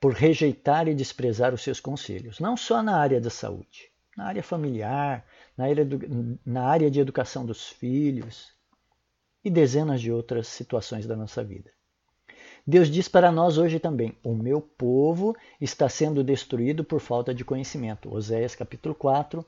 por 0.00 0.14
rejeitar 0.14 0.88
e 0.88 0.94
desprezar 0.94 1.52
os 1.52 1.62
seus 1.62 1.78
conselhos, 1.78 2.40
não 2.40 2.56
só 2.56 2.82
na 2.82 2.96
área 2.96 3.20
da 3.20 3.28
saúde, 3.28 3.90
na 4.16 4.26
área 4.26 4.42
familiar, 4.42 5.26
na 5.56 5.64
área, 5.66 5.84
do, 5.84 6.38
na 6.44 6.64
área 6.64 6.90
de 6.90 7.00
educação 7.00 7.44
dos 7.44 7.68
filhos 7.68 8.50
e 9.44 9.50
dezenas 9.50 10.00
de 10.00 10.10
outras 10.10 10.48
situações 10.48 11.06
da 11.06 11.16
nossa 11.16 11.44
vida. 11.44 11.70
Deus 12.66 12.90
diz 12.90 13.08
para 13.08 13.32
nós 13.32 13.58
hoje 13.58 13.78
também: 13.78 14.16
O 14.22 14.34
meu 14.34 14.60
povo 14.60 15.36
está 15.60 15.88
sendo 15.88 16.24
destruído 16.24 16.84
por 16.84 17.00
falta 17.00 17.34
de 17.34 17.44
conhecimento. 17.44 18.14
Oséias 18.14 18.54
capítulo 18.54 18.94
4, 18.94 19.44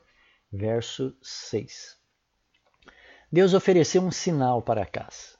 verso 0.51 1.15
6. 1.21 2.02
Deus 3.33 3.55
ofereceu 3.55 4.03
um 4.03 4.11
sinal 4.11 4.61
para 4.61 4.83
Acás, 4.83 5.35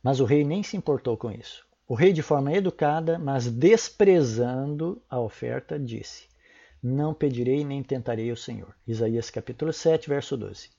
mas 0.00 0.20
o 0.20 0.24
rei 0.24 0.44
nem 0.44 0.62
se 0.62 0.76
importou 0.76 1.16
com 1.16 1.32
isso. 1.32 1.66
O 1.84 1.92
rei, 1.92 2.12
de 2.12 2.22
forma 2.22 2.52
educada, 2.52 3.18
mas 3.18 3.50
desprezando 3.50 5.02
a 5.10 5.18
oferta, 5.18 5.76
disse: 5.76 6.28
Não 6.80 7.12
pedirei 7.12 7.64
nem 7.64 7.82
tentarei 7.82 8.30
o 8.30 8.36
Senhor. 8.36 8.72
Isaías 8.86 9.30
capítulo 9.30 9.72
7, 9.72 10.08
verso 10.08 10.36
12. 10.36 10.70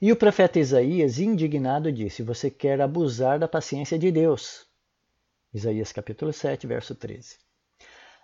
E 0.00 0.10
o 0.10 0.16
profeta 0.16 0.58
Isaías, 0.58 1.18
indignado, 1.18 1.92
disse: 1.92 2.22
Você 2.22 2.50
quer 2.50 2.80
abusar 2.80 3.38
da 3.38 3.46
paciência 3.46 3.98
de 3.98 4.10
Deus. 4.10 4.64
Isaías 5.52 5.92
capítulo 5.92 6.32
7, 6.32 6.66
verso 6.66 6.94
13. 6.94 7.36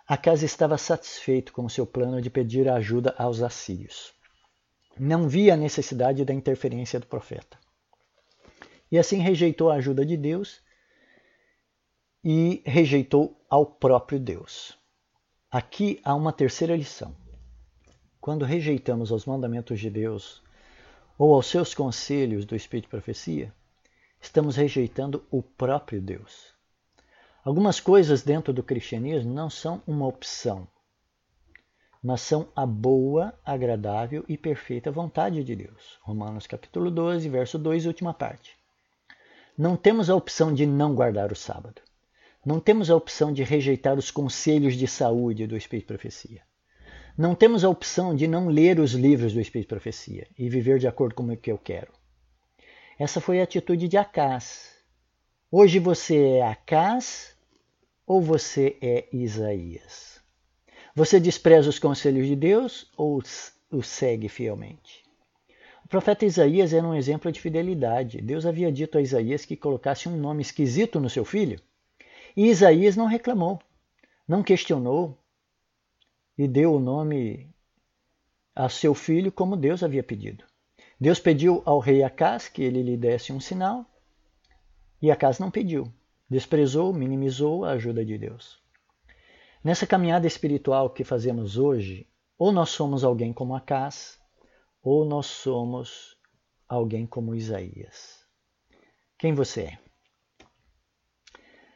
Acas 0.07 0.41
estava 0.41 0.75
satisfeito 0.75 1.53
com 1.53 1.65
o 1.65 1.69
seu 1.69 1.85
plano 1.85 2.19
de 2.19 2.31
pedir 2.31 2.67
ajuda 2.67 3.13
aos 3.15 3.43
assírios. 3.43 4.17
Não 4.99 5.29
via 5.29 5.53
a 5.53 5.57
necessidade 5.57 6.25
da 6.25 6.33
interferência 6.33 6.99
do 6.99 7.07
profeta. 7.07 7.57
E 8.91 8.97
assim 8.97 9.19
rejeitou 9.19 9.69
a 9.69 9.75
ajuda 9.75 10.05
de 10.05 10.17
Deus 10.17 10.61
e 12.23 12.61
rejeitou 12.65 13.39
ao 13.49 13.65
próprio 13.65 14.19
Deus. 14.19 14.77
Aqui 15.49 16.01
há 16.03 16.13
uma 16.13 16.33
terceira 16.33 16.75
lição. 16.75 17.15
Quando 18.19 18.43
rejeitamos 18.43 19.09
os 19.11 19.25
mandamentos 19.25 19.79
de 19.79 19.89
Deus 19.89 20.43
ou 21.17 21.33
aos 21.33 21.47
seus 21.47 21.73
conselhos 21.73 22.45
do 22.45 22.55
Espírito 22.55 22.85
de 22.85 22.89
Profecia, 22.89 23.53
estamos 24.19 24.57
rejeitando 24.57 25.25
o 25.31 25.41
próprio 25.41 26.01
Deus. 26.01 26.53
Algumas 27.43 27.79
coisas 27.79 28.21
dentro 28.21 28.51
do 28.51 28.61
cristianismo 28.61 29.33
não 29.33 29.49
são 29.49 29.81
uma 29.87 30.05
opção, 30.05 30.67
mas 32.01 32.21
são 32.21 32.47
a 32.55 32.65
boa, 32.65 33.33
agradável 33.45 34.23
e 34.27 34.37
perfeita 34.37 34.89
vontade 34.89 35.43
de 35.43 35.55
Deus. 35.55 35.99
Romanos 36.01 36.47
capítulo 36.47 36.89
12, 36.89 37.27
verso 37.27 37.59
2, 37.59 37.85
última 37.85 38.13
parte. 38.13 38.57
Não 39.57 39.75
temos 39.75 40.09
a 40.09 40.15
opção 40.15 40.53
de 40.53 40.65
não 40.65 40.95
guardar 40.95 41.31
o 41.31 41.35
sábado. 41.35 41.81
Não 42.45 42.59
temos 42.59 42.89
a 42.89 42.95
opção 42.95 43.33
de 43.33 43.43
rejeitar 43.43 43.97
os 43.97 44.09
conselhos 44.09 44.75
de 44.75 44.87
saúde 44.87 45.45
do 45.45 45.57
Espírito 45.57 45.87
Profecia. 45.87 46.41
Não 47.17 47.35
temos 47.35 47.65
a 47.65 47.69
opção 47.69 48.15
de 48.15 48.25
não 48.25 48.47
ler 48.47 48.79
os 48.79 48.93
livros 48.93 49.33
do 49.33 49.41
Espírito 49.41 49.67
Profecia 49.67 50.25
e 50.37 50.49
viver 50.49 50.79
de 50.79 50.87
acordo 50.87 51.15
com 51.15 51.23
o 51.23 51.35
que 51.35 51.51
eu 51.51 51.57
quero. 51.57 51.91
Essa 52.97 53.19
foi 53.19 53.41
a 53.41 53.43
atitude 53.43 53.89
de 53.89 53.97
Acás. 53.97 54.73
Hoje 55.51 55.79
você 55.79 56.37
é 56.37 56.41
Acás 56.47 57.35
ou 58.07 58.21
você 58.21 58.77
é 58.81 59.09
Isaías? 59.11 60.08
Você 60.95 61.19
despreza 61.19 61.69
os 61.69 61.79
conselhos 61.79 62.27
de 62.27 62.35
Deus 62.35 62.91
ou 62.97 63.21
os 63.71 63.87
segue 63.87 64.27
fielmente? 64.27 65.03
O 65.85 65.87
profeta 65.87 66.25
Isaías 66.25 66.73
era 66.73 66.85
um 66.85 66.95
exemplo 66.95 67.31
de 67.31 67.39
fidelidade. 67.39 68.21
Deus 68.21 68.45
havia 68.45 68.71
dito 68.71 68.97
a 68.97 69.01
Isaías 69.01 69.45
que 69.45 69.55
colocasse 69.55 70.07
um 70.07 70.17
nome 70.17 70.41
esquisito 70.41 70.99
no 70.99 71.09
seu 71.09 71.25
filho 71.25 71.59
e 72.35 72.47
Isaías 72.47 72.95
não 72.95 73.05
reclamou, 73.05 73.59
não 74.27 74.43
questionou 74.43 75.17
e 76.37 76.47
deu 76.47 76.75
o 76.75 76.79
nome 76.79 77.49
a 78.55 78.69
seu 78.69 78.93
filho 78.93 79.31
como 79.31 79.57
Deus 79.57 79.83
havia 79.83 80.03
pedido. 80.03 80.45
Deus 80.99 81.19
pediu 81.19 81.61
ao 81.65 81.79
rei 81.79 82.03
Acás 82.03 82.47
que 82.47 82.61
ele 82.61 82.83
lhe 82.83 82.97
desse 82.97 83.31
um 83.31 83.39
sinal 83.39 83.85
e 85.01 85.09
Acás 85.09 85.39
não 85.39 85.49
pediu. 85.49 85.91
Desprezou, 86.29 86.93
minimizou 86.93 87.65
a 87.65 87.71
ajuda 87.71 88.05
de 88.05 88.17
Deus. 88.17 88.58
Nessa 89.61 89.85
caminhada 89.85 90.25
espiritual 90.25 90.89
que 90.89 91.03
fazemos 91.03 91.57
hoje, 91.57 92.07
ou 92.37 92.49
nós 92.49 92.69
somos 92.69 93.03
alguém 93.03 93.33
como 93.33 93.53
Acás, 93.53 94.17
ou 94.81 95.03
nós 95.03 95.25
somos 95.25 96.17
alguém 96.65 97.05
como 97.05 97.35
Isaías. 97.35 98.23
Quem 99.17 99.33
você 99.33 99.63
é? 99.63 99.79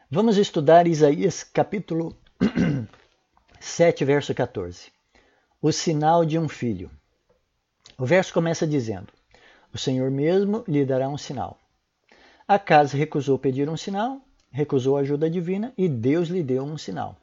Vamos 0.09 0.37
estudar 0.37 0.87
Isaías 0.87 1.43
capítulo 1.43 2.15
7, 3.59 4.05
verso 4.05 4.33
14. 4.33 4.89
O 5.61 5.69
sinal 5.73 6.23
de 6.23 6.39
um 6.39 6.47
filho. 6.47 6.89
O 7.97 8.05
verso 8.05 8.33
começa 8.33 8.65
dizendo: 8.65 9.11
O 9.73 9.77
Senhor 9.77 10.09
mesmo 10.09 10.63
lhe 10.69 10.85
dará 10.85 11.09
um 11.09 11.17
sinal. 11.17 11.59
Acas 12.47 12.93
recusou 12.93 13.37
pedir 13.37 13.67
um 13.67 13.75
sinal, 13.75 14.21
recusou 14.49 14.95
a 14.95 15.01
ajuda 15.01 15.29
divina 15.29 15.73
e 15.77 15.89
Deus 15.89 16.29
lhe 16.29 16.41
deu 16.41 16.63
um 16.63 16.77
sinal. 16.77 17.17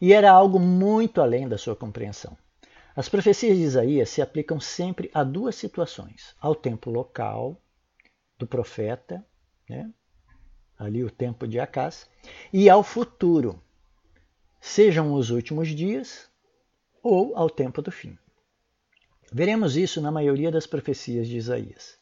E 0.00 0.12
era 0.12 0.30
algo 0.30 0.58
muito 0.58 1.20
além 1.20 1.48
da 1.48 1.58
sua 1.58 1.76
compreensão. 1.76 2.36
As 2.96 3.08
profecias 3.08 3.56
de 3.56 3.62
Isaías 3.62 4.08
se 4.08 4.22
aplicam 4.22 4.58
sempre 4.58 5.10
a 5.12 5.22
duas 5.22 5.54
situações: 5.54 6.34
ao 6.40 6.54
tempo 6.54 6.90
local 6.90 7.60
do 8.38 8.46
profeta, 8.46 9.24
né? 9.68 9.90
ali 10.78 11.04
o 11.04 11.10
tempo 11.10 11.46
de 11.46 11.60
Acás, 11.60 12.08
e 12.50 12.70
ao 12.70 12.82
futuro, 12.82 13.62
sejam 14.60 15.12
os 15.12 15.30
últimos 15.30 15.68
dias 15.68 16.30
ou 17.02 17.36
ao 17.36 17.50
tempo 17.50 17.82
do 17.82 17.92
fim. 17.92 18.18
Veremos 19.30 19.76
isso 19.76 20.00
na 20.00 20.10
maioria 20.10 20.50
das 20.50 20.66
profecias 20.66 21.28
de 21.28 21.36
Isaías. 21.36 21.98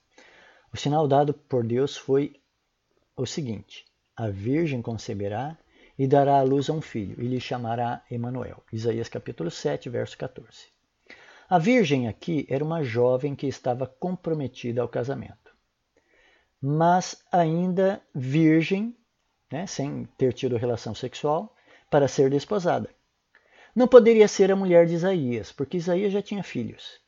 O 0.73 0.77
sinal 0.77 1.09
dado 1.09 1.35
por 1.35 1.67
Deus 1.67 1.97
foi 1.97 2.41
o 3.17 3.27
seguinte: 3.27 3.85
a 4.17 4.29
virgem 4.29 4.81
conceberá 4.81 5.59
e 5.99 6.07
dará 6.07 6.39
à 6.39 6.43
luz 6.43 6.71
a 6.71 6.73
um 6.73 6.81
filho, 6.81 7.23
e 7.23 7.27
lhe 7.27 7.41
chamará 7.41 8.03
Emanuel. 8.11 8.63
Isaías 8.73 9.09
capítulo 9.09 9.51
7, 9.51 9.89
verso 9.89 10.17
14. 10.17 10.69
A 11.51 11.59
virgem 11.59 12.07
aqui 12.07 12.47
era 12.49 12.65
uma 12.65 12.83
jovem 12.83 13.35
que 13.35 13.47
estava 13.47 13.87
comprometida 13.87 14.81
ao 14.81 14.89
casamento 14.89 15.49
mas 16.61 17.23
ainda 17.31 18.03
virgem, 18.15 18.97
né, 19.51 19.67
sem 19.67 20.07
ter 20.19 20.33
tido 20.33 20.57
relação 20.57 20.95
sexual, 20.95 21.55
para 21.91 22.09
ser 22.09 22.31
desposada. 22.31 22.91
Não 23.75 23.87
poderia 23.87 24.27
ser 24.27 24.51
a 24.51 24.57
mulher 24.57 24.87
de 24.87 24.95
Isaías, 24.95 25.53
porque 25.53 25.77
Isaías 25.77 26.13
já 26.13 26.21
tinha 26.21 26.43
filhos. 26.43 27.01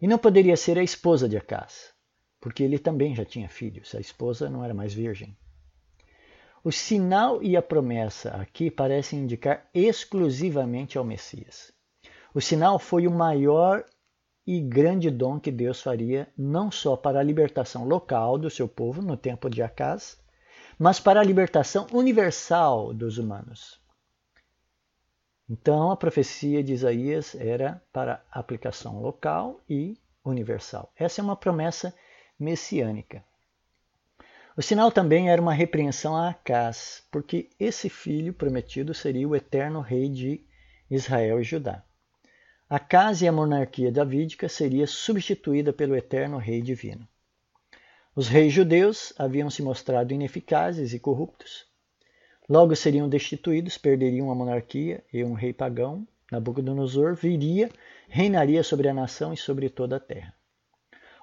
E 0.00 0.06
não 0.06 0.18
poderia 0.18 0.56
ser 0.56 0.78
a 0.78 0.82
esposa 0.82 1.28
de 1.28 1.36
Acás, 1.36 1.92
porque 2.40 2.62
ele 2.62 2.78
também 2.78 3.14
já 3.14 3.24
tinha 3.24 3.48
filhos, 3.48 3.94
a 3.94 4.00
esposa 4.00 4.50
não 4.50 4.62
era 4.62 4.74
mais 4.74 4.92
virgem. 4.92 5.36
O 6.64 6.72
sinal 6.72 7.42
e 7.42 7.58
a 7.58 7.62
promessa 7.62 8.30
aqui 8.36 8.70
parecem 8.70 9.18
indicar 9.18 9.68
exclusivamente 9.74 10.96
ao 10.96 11.04
Messias. 11.04 11.70
O 12.32 12.40
sinal 12.40 12.78
foi 12.78 13.06
o 13.06 13.10
maior 13.10 13.84
e 14.46 14.62
grande 14.62 15.10
dom 15.10 15.38
que 15.38 15.52
Deus 15.52 15.82
faria 15.82 16.26
não 16.34 16.70
só 16.70 16.96
para 16.96 17.20
a 17.20 17.22
libertação 17.22 17.84
local 17.86 18.38
do 18.38 18.48
seu 18.48 18.66
povo 18.66 19.02
no 19.02 19.14
tempo 19.14 19.50
de 19.50 19.62
Acás, 19.62 20.18
mas 20.78 20.98
para 20.98 21.20
a 21.20 21.24
libertação 21.24 21.86
universal 21.92 22.94
dos 22.94 23.18
humanos. 23.18 23.78
Então, 25.46 25.90
a 25.90 25.96
profecia 25.98 26.64
de 26.64 26.72
Isaías 26.72 27.34
era 27.34 27.82
para 27.92 28.24
aplicação 28.32 29.02
local 29.02 29.60
e 29.68 29.98
universal. 30.24 30.90
Essa 30.96 31.20
é 31.20 31.24
uma 31.24 31.36
promessa 31.36 31.94
messiânica. 32.40 33.22
O 34.56 34.62
sinal 34.62 34.92
também 34.92 35.30
era 35.30 35.42
uma 35.42 35.52
repreensão 35.52 36.14
a 36.14 36.28
Acás, 36.28 37.02
porque 37.10 37.50
esse 37.58 37.88
filho 37.88 38.32
prometido 38.32 38.94
seria 38.94 39.28
o 39.28 39.34
eterno 39.34 39.80
rei 39.80 40.08
de 40.08 40.44
Israel 40.88 41.40
e 41.40 41.44
Judá. 41.44 41.82
A 42.70 42.78
casa 42.78 43.24
e 43.24 43.28
a 43.28 43.32
monarquia 43.32 43.90
davídica 43.90 44.48
seria 44.48 44.86
substituída 44.86 45.72
pelo 45.72 45.96
eterno 45.96 46.38
rei 46.38 46.62
divino. 46.62 47.06
Os 48.14 48.28
reis 48.28 48.52
judeus 48.52 49.12
haviam 49.18 49.50
se 49.50 49.60
mostrado 49.60 50.14
ineficazes 50.14 50.94
e 50.94 51.00
corruptos. 51.00 51.66
Logo 52.48 52.76
seriam 52.76 53.08
destituídos, 53.08 53.76
perderiam 53.76 54.30
a 54.30 54.36
monarquia 54.36 55.02
e 55.12 55.24
um 55.24 55.32
rei 55.32 55.52
pagão, 55.52 56.06
Nabucodonosor, 56.30 57.16
viria, 57.16 57.68
reinaria 58.08 58.62
sobre 58.62 58.88
a 58.88 58.94
nação 58.94 59.32
e 59.32 59.36
sobre 59.36 59.68
toda 59.68 59.96
a 59.96 60.00
terra. 60.00 60.32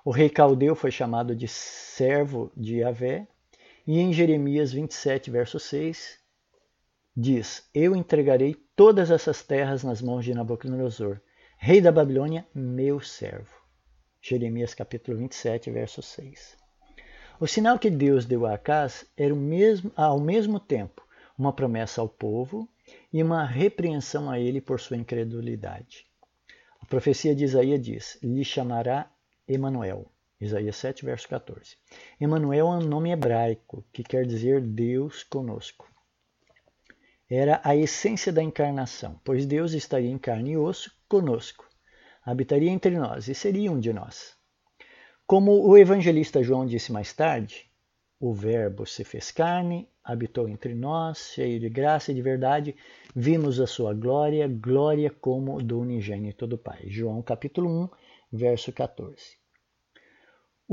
O 0.03 0.09
rei 0.09 0.29
caldeu 0.29 0.75
foi 0.75 0.89
chamado 0.89 1.35
de 1.35 1.47
servo 1.47 2.51
de 2.57 2.77
Yahvé, 2.77 3.27
e 3.85 3.99
em 3.99 4.11
Jeremias 4.11 4.73
27, 4.73 5.29
verso 5.29 5.59
6, 5.59 6.17
diz: 7.15 7.69
Eu 7.71 7.95
entregarei 7.95 8.55
todas 8.75 9.11
essas 9.11 9.43
terras 9.43 9.83
nas 9.83 10.01
mãos 10.01 10.25
de 10.25 10.33
Nabucodonosor, 10.33 11.21
rei 11.55 11.79
da 11.79 11.91
Babilônia, 11.91 12.47
meu 12.53 12.99
servo. 12.99 13.53
Jeremias 14.19 14.73
capítulo 14.73 15.19
27, 15.19 15.69
verso 15.69 16.01
6. 16.01 16.57
O 17.39 17.45
sinal 17.45 17.77
que 17.77 17.89
Deus 17.91 18.25
deu 18.25 18.47
a 18.47 18.55
Acas 18.55 19.05
era 19.15 19.35
mesmo, 19.35 19.91
ao 19.95 20.19
mesmo 20.19 20.59
tempo 20.59 21.05
uma 21.37 21.53
promessa 21.53 22.01
ao 22.01 22.09
povo 22.09 22.67
e 23.13 23.21
uma 23.21 23.45
repreensão 23.45 24.31
a 24.31 24.39
ele 24.39 24.61
por 24.61 24.79
sua 24.79 24.97
incredulidade. 24.97 26.07
A 26.79 26.85
profecia 26.87 27.35
de 27.35 27.43
Isaías 27.43 27.81
diz: 27.81 28.19
lhe 28.23 28.43
chamará 28.43 29.11
Emanuel. 29.53 30.11
Isaías 30.39 30.75
7, 30.77 31.05
verso 31.05 31.27
14. 31.27 31.77
Emanuel 32.19 32.67
é 32.67 32.77
um 32.77 32.81
nome 32.81 33.11
hebraico 33.11 33.85
que 33.93 34.03
quer 34.03 34.25
dizer 34.25 34.61
Deus 34.61 35.23
conosco. 35.23 35.87
Era 37.29 37.61
a 37.63 37.75
essência 37.75 38.33
da 38.33 38.41
encarnação, 38.41 39.19
pois 39.23 39.45
Deus 39.45 39.73
estaria 39.73 40.09
em 40.09 40.17
carne 40.17 40.51
e 40.51 40.57
osso 40.57 40.91
conosco, 41.07 41.65
habitaria 42.25 42.71
entre 42.71 42.97
nós 42.97 43.27
e 43.27 43.35
seria 43.35 43.71
um 43.71 43.79
de 43.79 43.93
nós. 43.93 44.35
Como 45.27 45.65
o 45.65 45.77
evangelista 45.77 46.43
João 46.43 46.65
disse 46.65 46.91
mais 46.91 47.13
tarde, 47.13 47.71
o 48.19 48.33
Verbo 48.33 48.85
se 48.85 49.03
fez 49.03 49.31
carne, 49.31 49.87
habitou 50.03 50.49
entre 50.49 50.75
nós, 50.75 51.31
cheio 51.33 51.59
de 51.59 51.69
graça 51.69 52.11
e 52.11 52.15
de 52.15 52.21
verdade, 52.21 52.75
vimos 53.15 53.59
a 53.59 53.67
sua 53.67 53.93
glória, 53.93 54.47
glória 54.47 55.09
como 55.09 55.61
do 55.61 55.79
unigênito 55.79 56.45
do 56.47 56.57
Pai. 56.57 56.83
João 56.87 57.21
capítulo 57.21 57.69
1, 57.69 57.89
verso 58.31 58.71
14. 58.71 59.40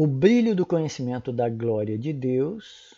O 0.01 0.07
brilho 0.07 0.55
do 0.55 0.65
conhecimento 0.65 1.33
da 1.33 1.49
glória 1.49 1.99
de 1.99 2.13
Deus 2.13 2.95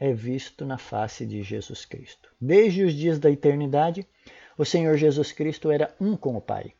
é 0.00 0.12
visto 0.12 0.66
na 0.66 0.76
face 0.76 1.24
de 1.24 1.44
Jesus 1.44 1.84
Cristo. 1.84 2.28
Desde 2.40 2.82
os 2.82 2.92
dias 2.92 3.20
da 3.20 3.30
eternidade, 3.30 4.04
o 4.58 4.64
Senhor 4.64 4.96
Jesus 4.96 5.30
Cristo 5.30 5.70
era 5.70 5.94
um 6.00 6.16
com 6.16 6.34
o 6.34 6.40
Pai. 6.40 6.74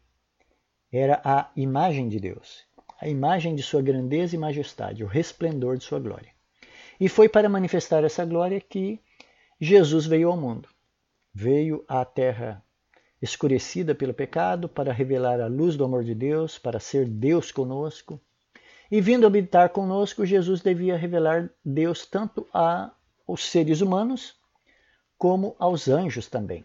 Era 0.91 1.23
a 1.25 1.53
imagem 1.55 2.09
de 2.09 2.19
Deus, 2.19 2.65
a 3.01 3.07
imagem 3.07 3.55
de 3.55 3.63
sua 3.63 3.81
grandeza 3.81 4.35
e 4.35 4.39
majestade, 4.41 5.05
o 5.05 5.07
resplendor 5.07 5.79
de 5.79 5.85
sua 5.85 6.01
glória. 6.01 6.33
E 6.99 7.09
foi 7.09 7.29
para 7.29 7.49
manifestar 7.49 8.03
essa 8.03 8.25
glória 8.25 8.61
que 8.61 8.99
Jesus 9.61 10.05
veio 10.05 10.31
ao 10.31 10.37
mundo. 10.37 10.69
Veio 11.33 11.85
à 11.87 12.05
terra 12.05 12.61
escurecida 13.23 13.95
pelo 13.95 14.13
pecado 14.13 14.69
para 14.69 14.93
revelar 14.93 15.41
a 15.41 15.47
luz 15.47 15.77
do 15.77 15.85
amor 15.85 16.03
de 16.03 16.13
Deus, 16.13 16.59
para 16.59 16.81
ser 16.81 17.07
Deus 17.07 17.53
conosco 17.53 18.21
e 18.91 19.01
vindo 19.01 19.27
habitar 19.27 19.71
conosco, 19.71 20.27
Jesus 20.27 20.61
devia 20.61 20.97
revelar 20.97 21.51
Deus 21.65 22.07
tanto 22.07 22.47
aos 22.53 23.45
seres 23.45 23.81
humanos 23.81 24.37
como 25.17 25.57
aos 25.59 25.89
anjos 25.89 26.29
também. 26.29 26.65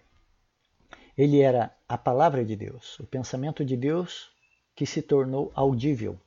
Ele 1.17 1.41
era 1.41 1.75
a 1.88 1.97
palavra 1.97 2.45
de 2.45 2.55
Deus, 2.55 2.99
o 2.99 3.05
pensamento 3.05 3.63
de 3.65 3.75
Deus 3.75 4.29
que 4.75 4.86
se 4.86 5.01
tornou 5.01 5.51
audível. 5.53 6.17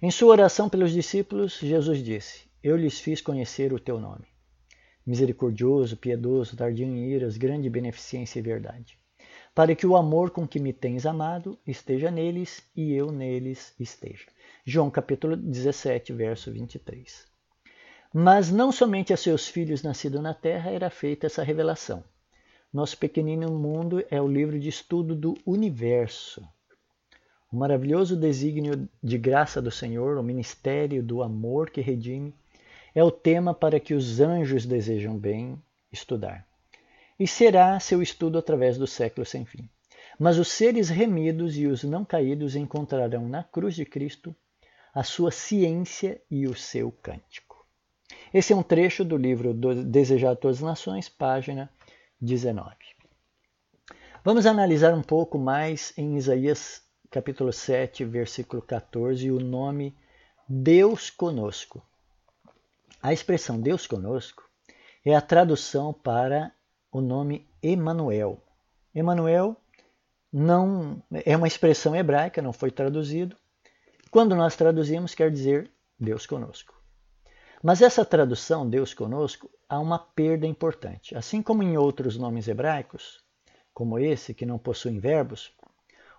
Em 0.00 0.10
sua 0.10 0.32
oração 0.32 0.68
pelos 0.68 0.92
discípulos, 0.92 1.58
Jesus 1.58 1.98
disse: 2.02 2.44
Eu 2.62 2.76
lhes 2.76 3.00
fiz 3.00 3.20
conhecer 3.20 3.72
o 3.72 3.80
teu 3.80 3.98
nome. 3.98 4.26
Misericordioso, 5.06 5.96
piedoso, 5.96 6.56
tardio 6.56 6.86
em 6.86 7.10
iras, 7.10 7.36
grande 7.36 7.68
beneficência 7.68 8.38
e 8.38 8.42
verdade. 8.42 8.98
Para 9.54 9.74
que 9.74 9.86
o 9.86 9.96
amor 9.96 10.30
com 10.30 10.46
que 10.46 10.60
me 10.60 10.72
tens 10.72 11.06
amado 11.06 11.58
esteja 11.66 12.10
neles 12.10 12.62
e 12.76 12.92
eu 12.92 13.10
neles 13.10 13.74
esteja. 13.78 14.26
João 14.66 14.90
capítulo 14.90 15.36
17, 15.36 16.14
verso 16.14 16.50
23. 16.50 17.26
Mas 18.14 18.50
não 18.50 18.72
somente 18.72 19.12
a 19.12 19.16
seus 19.16 19.46
filhos 19.46 19.82
nascidos 19.82 20.22
na 20.22 20.32
terra 20.32 20.70
era 20.70 20.88
feita 20.88 21.26
essa 21.26 21.42
revelação. 21.42 22.02
Nosso 22.72 22.96
pequenino 22.96 23.52
mundo 23.58 24.02
é 24.10 24.22
o 24.22 24.26
livro 24.26 24.58
de 24.58 24.70
estudo 24.70 25.14
do 25.14 25.34
universo. 25.44 26.42
O 27.52 27.56
maravilhoso 27.56 28.16
desígnio 28.16 28.88
de 29.02 29.18
graça 29.18 29.60
do 29.60 29.70
Senhor, 29.70 30.16
o 30.16 30.22
ministério 30.22 31.02
do 31.02 31.22
amor 31.22 31.68
que 31.68 31.82
redime, 31.82 32.34
é 32.94 33.04
o 33.04 33.10
tema 33.10 33.52
para 33.52 33.78
que 33.78 33.92
os 33.92 34.18
anjos 34.18 34.64
desejam 34.64 35.14
bem 35.14 35.62
estudar. 35.92 36.48
E 37.20 37.28
será 37.28 37.78
seu 37.78 38.00
estudo 38.00 38.38
através 38.38 38.78
do 38.78 38.86
século 38.86 39.26
sem 39.26 39.44
fim. 39.44 39.68
Mas 40.18 40.38
os 40.38 40.48
seres 40.48 40.88
remidos 40.88 41.54
e 41.58 41.66
os 41.66 41.84
não 41.84 42.02
caídos 42.02 42.56
encontrarão 42.56 43.28
na 43.28 43.44
cruz 43.44 43.74
de 43.74 43.84
Cristo 43.84 44.34
a 44.94 45.02
sua 45.02 45.30
ciência 45.30 46.22
e 46.30 46.46
o 46.46 46.54
seu 46.54 46.92
cântico. 46.92 47.66
Esse 48.32 48.52
é 48.52 48.56
um 48.56 48.62
trecho 48.62 49.04
do 49.04 49.16
livro 49.16 49.52
Desejado 49.84 50.38
Todas 50.38 50.58
as 50.58 50.62
Nações, 50.62 51.08
página 51.08 51.70
19. 52.20 52.76
Vamos 54.24 54.46
analisar 54.46 54.94
um 54.94 55.02
pouco 55.02 55.38
mais 55.38 55.92
em 55.96 56.16
Isaías 56.16 56.82
capítulo 57.10 57.52
7, 57.52 58.04
versículo 58.04 58.62
14, 58.62 59.30
o 59.30 59.38
nome 59.38 59.96
Deus 60.48 61.10
conosco. 61.10 61.82
A 63.02 63.12
expressão 63.12 63.60
Deus 63.60 63.86
conosco 63.86 64.42
é 65.04 65.14
a 65.14 65.20
tradução 65.20 65.92
para 65.92 66.52
o 66.90 67.00
nome 67.00 67.46
Emanuel. 67.62 68.42
Emanuel 68.94 69.56
não 70.32 71.02
é 71.24 71.36
uma 71.36 71.46
expressão 71.46 71.94
hebraica, 71.94 72.40
não 72.40 72.52
foi 72.52 72.70
traduzido, 72.70 73.36
quando 74.14 74.36
nós 74.36 74.54
traduzimos, 74.54 75.12
quer 75.12 75.28
dizer 75.28 75.68
Deus 75.98 76.24
conosco. 76.24 76.72
Mas 77.60 77.82
essa 77.82 78.04
tradução, 78.04 78.70
Deus 78.70 78.94
conosco, 78.94 79.50
há 79.68 79.80
uma 79.80 79.98
perda 79.98 80.46
importante. 80.46 81.16
Assim 81.16 81.42
como 81.42 81.64
em 81.64 81.76
outros 81.76 82.16
nomes 82.16 82.46
hebraicos, 82.46 83.24
como 83.72 83.98
esse, 83.98 84.32
que 84.32 84.46
não 84.46 84.56
possuem 84.56 85.00
verbos, 85.00 85.52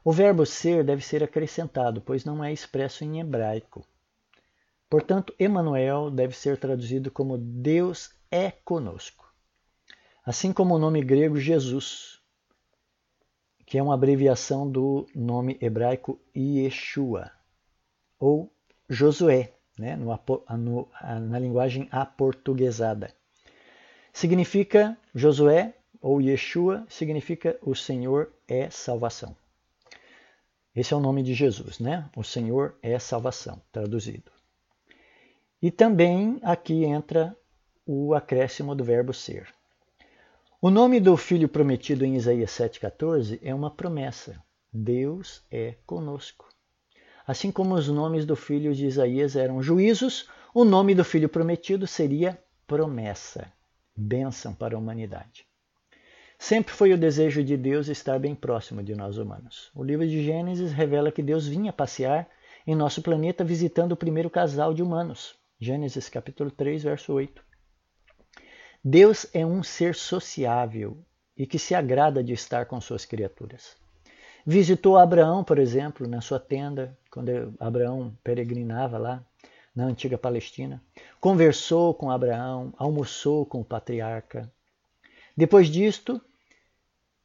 o 0.03 0.11
verbo 0.11 0.45
ser 0.45 0.83
deve 0.83 1.01
ser 1.01 1.23
acrescentado, 1.23 2.01
pois 2.01 2.25
não 2.25 2.43
é 2.43 2.51
expresso 2.51 3.05
em 3.05 3.21
hebraico. 3.21 3.87
Portanto, 4.89 5.33
Emanuel 5.39 6.11
deve 6.11 6.35
ser 6.35 6.57
traduzido 6.57 7.09
como 7.09 7.37
Deus 7.37 8.09
é 8.29 8.51
conosco. 8.51 9.33
Assim 10.25 10.51
como 10.51 10.75
o 10.75 10.79
nome 10.79 11.01
grego 11.01 11.37
Jesus, 11.37 12.19
que 13.65 13.77
é 13.77 13.81
uma 13.81 13.93
abreviação 13.93 14.69
do 14.69 15.07
nome 15.15 15.57
hebraico 15.61 16.19
Yeshua 16.35 17.31
ou 18.19 18.51
Josué, 18.89 19.53
né, 19.77 19.95
no, 19.95 20.07
no, 20.57 20.89
na 21.27 21.39
linguagem 21.39 21.87
aportuguesada. 21.91 23.13
Significa 24.13 24.97
Josué 25.13 25.73
ou 26.01 26.21
Yeshua, 26.21 26.85
significa 26.87 27.57
o 27.61 27.75
Senhor 27.75 28.31
é 28.47 28.69
salvação. 28.69 29.35
Esse 30.75 30.93
é 30.93 30.97
o 30.97 30.99
nome 30.99 31.23
de 31.23 31.33
Jesus, 31.33 31.79
né? 31.79 32.09
O 32.15 32.23
Senhor 32.23 32.75
é 32.81 32.99
salvação, 32.99 33.61
traduzido. 33.71 34.31
E 35.61 35.71
também 35.71 36.39
aqui 36.43 36.83
entra 36.83 37.35
o 37.85 38.13
acréscimo 38.13 38.75
do 38.75 38.83
verbo 38.83 39.13
ser. 39.13 39.47
O 40.61 40.69
nome 40.69 40.99
do 40.99 41.15
filho 41.15 41.47
prometido 41.47 42.03
em 42.05 42.15
Isaías 42.15 42.51
7,14 42.51 43.39
é 43.41 43.53
uma 43.53 43.71
promessa. 43.71 44.41
Deus 44.71 45.43
é 45.49 45.75
conosco. 45.85 46.54
Assim 47.27 47.51
como 47.51 47.73
os 47.73 47.87
nomes 47.87 48.25
do 48.25 48.35
filho 48.35 48.73
de 48.73 48.85
Isaías 48.85 49.35
eram 49.35 49.61
juízos, 49.61 50.29
o 50.53 50.63
nome 50.63 50.93
do 50.93 51.03
filho 51.03 51.27
prometido 51.27 51.87
seria 51.87 52.39
promessa, 52.67 53.51
bênção 53.95 54.53
para 54.53 54.75
a 54.75 54.79
humanidade. 54.79 55.45
Sempre 56.37 56.73
foi 56.73 56.93
o 56.93 56.97
desejo 56.97 57.43
de 57.43 57.57
Deus 57.57 57.87
estar 57.87 58.19
bem 58.19 58.35
próximo 58.35 58.83
de 58.83 58.93
nós 58.93 59.17
humanos. 59.17 59.71
O 59.73 59.83
livro 59.83 60.07
de 60.07 60.23
Gênesis 60.23 60.71
revela 60.71 61.11
que 61.11 61.23
Deus 61.23 61.47
vinha 61.47 61.73
passear 61.73 62.27
em 62.67 62.75
nosso 62.75 63.01
planeta 63.01 63.43
visitando 63.43 63.93
o 63.93 63.97
primeiro 63.97 64.29
casal 64.29 64.73
de 64.73 64.83
humanos. 64.83 65.35
Gênesis 65.59 66.09
capítulo 66.09 66.51
3, 66.51 66.83
verso 66.83 67.13
8. 67.13 67.43
Deus 68.83 69.25
é 69.33 69.45
um 69.45 69.63
ser 69.63 69.95
sociável 69.95 70.97
e 71.35 71.47
que 71.47 71.57
se 71.57 71.73
agrada 71.73 72.23
de 72.23 72.33
estar 72.33 72.65
com 72.65 72.79
suas 72.79 73.05
criaturas. 73.05 73.75
Visitou 74.45 74.97
Abraão, 74.97 75.43
por 75.43 75.57
exemplo, 75.57 76.07
na 76.07 76.21
sua 76.21 76.39
tenda, 76.39 76.95
quando 77.15 77.55
Abraão 77.57 78.13
peregrinava 78.21 78.97
lá 78.97 79.23
na 79.73 79.85
antiga 79.85 80.17
Palestina. 80.17 80.83
Conversou 81.17 81.93
com 81.93 82.11
Abraão, 82.11 82.73
almoçou 82.77 83.45
com 83.45 83.61
o 83.61 83.65
patriarca. 83.65 84.51
Depois 85.35 85.69
disto, 85.69 86.21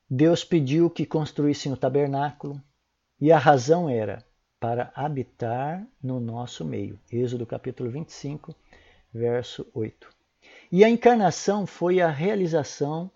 Deus 0.09 0.45
pediu 0.45 0.89
que 0.89 1.05
construíssem 1.05 1.73
o 1.73 1.77
tabernáculo, 1.77 2.63
e 3.21 3.33
a 3.33 3.39
razão 3.39 3.91
era 3.91 4.25
para 4.61 4.93
habitar 4.95 5.85
no 6.01 6.21
nosso 6.21 6.65
meio. 6.65 6.97
Êxodo 7.11 7.45
capítulo 7.45 7.91
25, 7.91 8.55
verso 9.13 9.67
8. 9.75 10.09
E 10.71 10.85
a 10.85 10.89
encarnação 10.89 11.67
foi 11.67 12.01
a 12.01 12.09
realização 12.09 13.11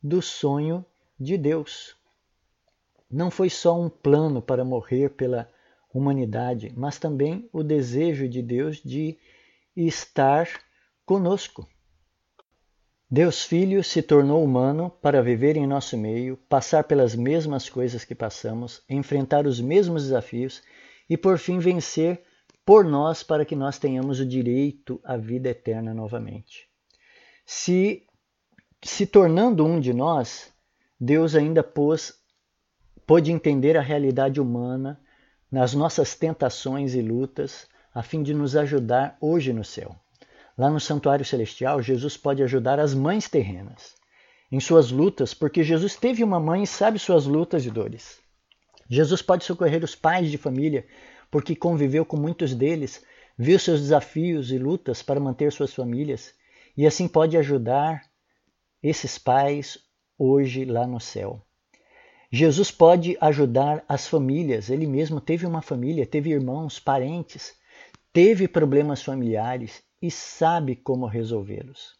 do 0.00 0.22
sonho 0.22 0.84
de 1.18 1.36
Deus 1.36 1.98
não 3.10 3.30
foi 3.30 3.50
só 3.50 3.78
um 3.78 3.88
plano 3.88 4.40
para 4.40 4.64
morrer 4.64 5.10
pela 5.10 5.50
humanidade, 5.92 6.72
mas 6.76 6.98
também 6.98 7.48
o 7.52 7.62
desejo 7.62 8.28
de 8.28 8.42
Deus 8.42 8.80
de 8.82 9.18
estar 9.76 10.48
conosco. 11.04 11.68
Deus 13.10 13.42
Filho 13.42 13.82
se 13.82 14.02
tornou 14.02 14.44
humano 14.44 14.88
para 15.02 15.20
viver 15.20 15.56
em 15.56 15.66
nosso 15.66 15.96
meio, 15.98 16.36
passar 16.48 16.84
pelas 16.84 17.16
mesmas 17.16 17.68
coisas 17.68 18.04
que 18.04 18.14
passamos, 18.14 18.84
enfrentar 18.88 19.46
os 19.46 19.60
mesmos 19.60 20.04
desafios 20.04 20.62
e 21.08 21.16
por 21.16 21.36
fim 21.36 21.58
vencer 21.58 22.22
por 22.64 22.84
nós 22.84 23.24
para 23.24 23.44
que 23.44 23.56
nós 23.56 23.80
tenhamos 23.80 24.20
o 24.20 24.26
direito 24.26 25.00
à 25.02 25.16
vida 25.16 25.48
eterna 25.48 25.92
novamente. 25.92 26.68
Se 27.44 28.06
se 28.82 29.06
tornando 29.06 29.66
um 29.66 29.80
de 29.80 29.92
nós, 29.92 30.52
Deus 30.98 31.34
ainda 31.34 31.62
pôs 31.62 32.14
pôde 33.06 33.32
entender 33.32 33.76
a 33.76 33.82
realidade 33.82 34.40
humana 34.40 35.00
nas 35.50 35.74
nossas 35.74 36.14
tentações 36.14 36.94
e 36.94 37.02
lutas, 37.02 37.66
a 37.92 38.02
fim 38.02 38.22
de 38.22 38.32
nos 38.32 38.54
ajudar 38.54 39.16
hoje 39.20 39.52
no 39.52 39.64
céu. 39.64 39.96
Lá 40.56 40.70
no 40.70 40.78
santuário 40.78 41.24
celestial, 41.24 41.82
Jesus 41.82 42.16
pode 42.16 42.42
ajudar 42.42 42.78
as 42.78 42.94
mães 42.94 43.28
terrenas 43.28 43.94
em 44.52 44.58
suas 44.58 44.90
lutas, 44.90 45.32
porque 45.32 45.62
Jesus 45.62 45.96
teve 45.96 46.24
uma 46.24 46.40
mãe 46.40 46.64
e 46.64 46.66
sabe 46.66 46.98
suas 46.98 47.24
lutas 47.24 47.64
e 47.64 47.70
dores. 47.70 48.18
Jesus 48.88 49.22
pode 49.22 49.44
socorrer 49.44 49.84
os 49.84 49.94
pais 49.94 50.30
de 50.30 50.36
família, 50.36 50.86
porque 51.30 51.54
conviveu 51.54 52.04
com 52.04 52.16
muitos 52.16 52.54
deles, 52.54 53.04
viu 53.38 53.58
seus 53.58 53.80
desafios 53.80 54.50
e 54.50 54.58
lutas 54.58 55.02
para 55.02 55.20
manter 55.20 55.52
suas 55.52 55.72
famílias, 55.72 56.34
e 56.76 56.86
assim 56.86 57.06
pode 57.06 57.36
ajudar 57.36 58.02
esses 58.82 59.18
pais 59.18 59.78
hoje 60.18 60.64
lá 60.64 60.86
no 60.86 60.98
céu. 60.98 61.44
Jesus 62.32 62.70
pode 62.70 63.18
ajudar 63.20 63.84
as 63.88 64.06
famílias, 64.06 64.70
ele 64.70 64.86
mesmo 64.86 65.20
teve 65.20 65.44
uma 65.44 65.60
família, 65.60 66.06
teve 66.06 66.30
irmãos, 66.30 66.78
parentes, 66.78 67.56
teve 68.12 68.46
problemas 68.46 69.02
familiares 69.02 69.82
e 70.00 70.12
sabe 70.12 70.76
como 70.76 71.06
resolvê-los. 71.06 71.96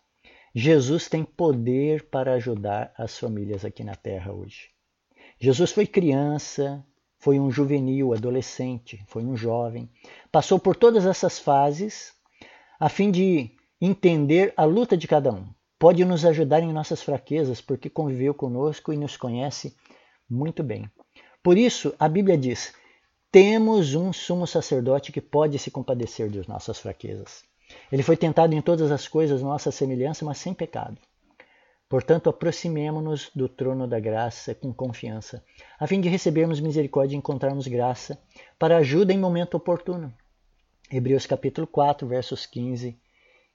Jesus 0.54 1.08
tem 1.08 1.24
poder 1.24 2.04
para 2.04 2.34
ajudar 2.34 2.92
as 2.96 3.18
famílias 3.18 3.64
aqui 3.64 3.82
na 3.82 3.96
terra 3.96 4.32
hoje. 4.32 4.68
Jesus 5.36 5.72
foi 5.72 5.84
criança, 5.84 6.84
foi 7.18 7.40
um 7.40 7.50
juvenil, 7.50 8.14
adolescente, 8.14 9.02
foi 9.08 9.24
um 9.24 9.36
jovem, 9.36 9.90
passou 10.30 10.60
por 10.60 10.76
todas 10.76 11.06
essas 11.06 11.40
fases 11.40 12.12
a 12.78 12.88
fim 12.88 13.10
de 13.10 13.50
entender 13.80 14.54
a 14.56 14.64
luta 14.64 14.96
de 14.96 15.08
cada 15.08 15.32
um. 15.32 15.48
Pode 15.76 16.04
nos 16.04 16.24
ajudar 16.24 16.62
em 16.62 16.72
nossas 16.72 17.02
fraquezas, 17.02 17.60
porque 17.60 17.90
conviveu 17.90 18.32
conosco 18.32 18.92
e 18.92 18.96
nos 18.96 19.16
conhece 19.16 19.74
muito 20.30 20.62
bem. 20.62 20.88
Por 21.42 21.58
isso, 21.58 21.94
a 21.98 22.08
Bíblia 22.08 22.38
diz: 22.38 22.72
temos 23.32 23.94
um 23.94 24.12
sumo 24.12 24.46
sacerdote 24.46 25.12
que 25.12 25.20
pode 25.20 25.56
se 25.58 25.70
compadecer 25.70 26.28
de 26.28 26.48
nossas 26.48 26.80
fraquezas. 26.80 27.44
Ele 27.92 28.02
foi 28.02 28.16
tentado 28.16 28.54
em 28.54 28.60
todas 28.60 28.90
as 28.90 29.06
coisas, 29.06 29.40
nossa 29.40 29.70
semelhança, 29.70 30.24
mas 30.24 30.38
sem 30.38 30.52
pecado. 30.52 30.98
Portanto, 31.88 32.28
aproximemo-nos 32.28 33.30
do 33.34 33.48
trono 33.48 33.86
da 33.86 34.00
graça 34.00 34.54
com 34.54 34.72
confiança, 34.72 35.44
a 35.78 35.86
fim 35.86 36.00
de 36.00 36.08
recebermos 36.08 36.60
misericórdia 36.60 37.14
e 37.14 37.18
encontrarmos 37.18 37.66
graça 37.66 38.20
para 38.58 38.76
ajuda 38.76 39.12
em 39.12 39.18
momento 39.18 39.56
oportuno. 39.56 40.12
Hebreus 40.90 41.24
capítulo 41.26 41.66
4, 41.66 42.06
versos 42.08 42.46
15 42.46 42.98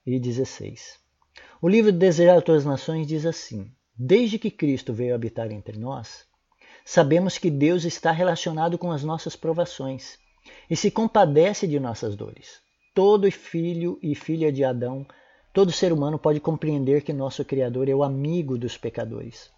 e 0.05 0.19
16. 0.19 0.99
O 1.61 1.67
livro 1.67 1.91
Desejar 1.91 2.37
a 2.37 2.41
Todas 2.41 2.61
as 2.61 2.67
Nações 2.67 3.07
diz 3.07 3.25
assim: 3.25 3.69
Desde 3.93 4.39
que 4.39 4.51
Cristo 4.51 4.93
veio 4.93 5.15
habitar 5.15 5.51
entre 5.51 5.77
nós, 5.77 6.25
sabemos 6.85 7.37
que 7.37 7.51
Deus 7.51 7.83
está 7.83 8.11
relacionado 8.11 8.77
com 8.77 8.91
as 8.91 9.03
nossas 9.03 9.35
provações 9.35 10.17
e 10.69 10.75
se 10.77 10.89
compadece 10.89 11.67
de 11.67 11.79
nossas 11.81 12.15
dores 12.15 12.63
todo 12.95 13.29
filho 13.29 13.99
e 14.01 14.15
filha 14.15 14.53
de 14.53 14.63
Adão, 14.63 15.05
todo 15.53 15.69
ser 15.69 15.91
humano 15.91 16.17
pode 16.17 16.39
compreender 16.39 17.03
que 17.03 17.11
nosso 17.11 17.43
Criador 17.43 17.89
é 17.89 17.93
o 17.93 18.03
amigo 18.03 18.57
dos 18.57 18.77
pecadores. 18.77 19.51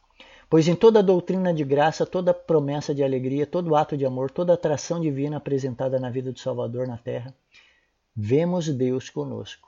Pois 0.49 0.67
em 0.67 0.75
toda 0.75 1.03
doutrina 1.03 1.53
de 1.53 1.63
graça, 1.63 2.03
toda 2.03 2.33
promessa 2.33 2.95
de 2.95 3.03
alegria, 3.03 3.45
todo 3.45 3.75
ato 3.75 3.95
de 3.95 4.05
amor, 4.05 4.31
toda 4.31 4.53
atração 4.53 4.99
divina 4.99 5.37
apresentada 5.37 5.99
na 5.99 6.09
vida 6.09 6.31
do 6.31 6.39
Salvador 6.39 6.87
na 6.87 6.97
terra, 6.97 7.33
vemos 8.15 8.67
Deus 8.69 9.09
conosco. 9.09 9.67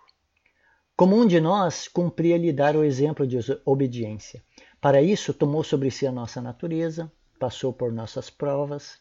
Como 0.96 1.16
um 1.16 1.28
de 1.28 1.40
nós, 1.40 1.88
cumpria-lhe 1.88 2.52
dar 2.52 2.76
o 2.76 2.84
exemplo 2.84 3.28
de 3.28 3.38
obediência. 3.64 4.42
Para 4.82 5.02
isso, 5.02 5.32
tomou 5.32 5.64
sobre 5.64 5.92
si 5.92 6.08
a 6.08 6.12
nossa 6.12 6.42
natureza, 6.42 7.12
passou 7.40 7.72
por 7.72 7.92
nossas 7.92 8.30
provas, 8.30 9.00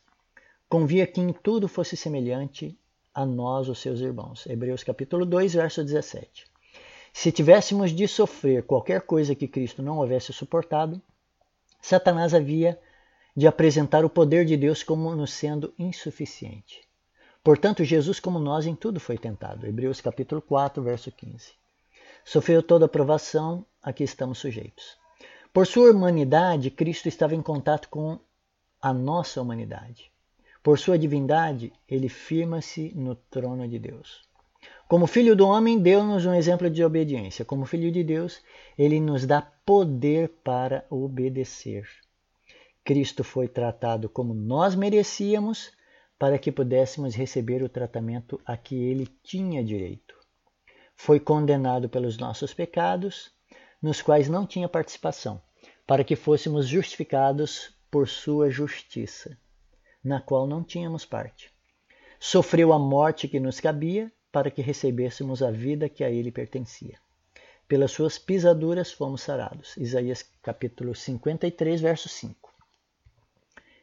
convia 0.68 1.06
que 1.06 1.20
em 1.20 1.32
tudo 1.32 1.66
fosse 1.66 1.96
semelhante 1.96 2.78
a 3.12 3.26
nós, 3.26 3.68
os 3.68 3.80
seus 3.80 4.00
irmãos. 4.00 4.46
Hebreus 4.46 4.84
capítulo 4.84 5.26
2, 5.26 5.54
verso 5.54 5.82
17. 5.82 6.46
Se 7.12 7.32
tivéssemos 7.32 7.90
de 7.90 8.06
sofrer 8.06 8.62
qualquer 8.62 9.02
coisa 9.02 9.34
que 9.34 9.48
Cristo 9.48 9.82
não 9.82 9.98
houvesse 9.98 10.32
suportado, 10.32 11.02
Satanás 11.82 12.32
havia 12.32 12.78
de 13.36 13.46
apresentar 13.46 14.04
o 14.04 14.10
poder 14.10 14.44
de 14.44 14.56
Deus 14.56 14.84
como 14.84 15.14
nos 15.16 15.32
sendo 15.32 15.74
insuficiente. 15.76 16.86
Portanto, 17.42 17.82
Jesus, 17.82 18.20
como 18.20 18.38
nós, 18.38 18.66
em 18.66 18.74
tudo 18.74 19.00
foi 19.00 19.18
tentado. 19.18 19.66
Hebreus 19.66 20.00
capítulo 20.00 20.40
4, 20.40 20.80
verso 20.82 21.10
15. 21.10 21.52
Sofreu 22.24 22.62
toda 22.62 22.84
a 22.84 22.88
provação 22.88 23.64
a 23.82 23.92
que 23.92 24.04
estamos 24.04 24.38
sujeitos. 24.38 24.96
Por 25.52 25.66
sua 25.66 25.90
humanidade, 25.90 26.70
Cristo 26.70 27.08
estava 27.08 27.34
em 27.34 27.42
contato 27.42 27.88
com 27.88 28.20
a 28.80 28.92
nossa 28.92 29.40
humanidade. 29.40 30.10
Por 30.62 30.78
sua 30.78 30.98
divindade, 30.98 31.72
ele 31.88 32.08
firma-se 32.08 32.92
no 32.94 33.14
trono 33.14 33.66
de 33.66 33.78
Deus. 33.78 34.28
Como 34.88 35.06
filho 35.06 35.36
do 35.36 35.46
homem, 35.46 35.78
deu-nos 35.78 36.24
um 36.24 36.32
exemplo 36.32 36.70
de 36.70 36.82
obediência. 36.82 37.44
Como 37.44 37.66
filho 37.66 37.92
de 37.92 38.02
Deus, 38.02 38.42
ele 38.76 38.98
nos 38.98 39.26
dá 39.26 39.42
poder 39.42 40.30
para 40.42 40.86
obedecer. 40.88 41.86
Cristo 42.82 43.22
foi 43.22 43.48
tratado 43.48 44.08
como 44.08 44.32
nós 44.32 44.74
merecíamos 44.74 45.70
para 46.18 46.38
que 46.38 46.50
pudéssemos 46.50 47.14
receber 47.14 47.62
o 47.62 47.68
tratamento 47.68 48.40
a 48.46 48.56
que 48.56 48.74
ele 48.74 49.06
tinha 49.22 49.62
direito. 49.62 50.14
Foi 50.96 51.20
condenado 51.20 51.88
pelos 51.88 52.16
nossos 52.16 52.52
pecados, 52.52 53.30
nos 53.80 54.02
quais 54.02 54.28
não 54.28 54.46
tinha 54.46 54.68
participação, 54.68 55.40
para 55.86 56.02
que 56.02 56.16
fôssemos 56.16 56.66
justificados 56.66 57.72
por 57.90 58.08
sua 58.08 58.50
justiça 58.50 59.36
na 60.02 60.20
qual 60.20 60.46
não 60.46 60.62
tínhamos 60.62 61.04
parte. 61.04 61.52
Sofreu 62.18 62.72
a 62.72 62.78
morte 62.78 63.28
que 63.28 63.40
nos 63.40 63.60
cabia 63.60 64.10
para 64.32 64.50
que 64.50 64.62
recebêssemos 64.62 65.42
a 65.42 65.50
vida 65.50 65.88
que 65.88 66.04
a 66.04 66.10
ele 66.10 66.30
pertencia. 66.30 66.98
Pelas 67.66 67.90
suas 67.90 68.18
pisaduras 68.18 68.90
fomos 68.90 69.22
sarados. 69.22 69.76
Isaías 69.76 70.22
capítulo 70.42 70.94
53, 70.94 71.80
verso 71.80 72.08
5. 72.08 72.52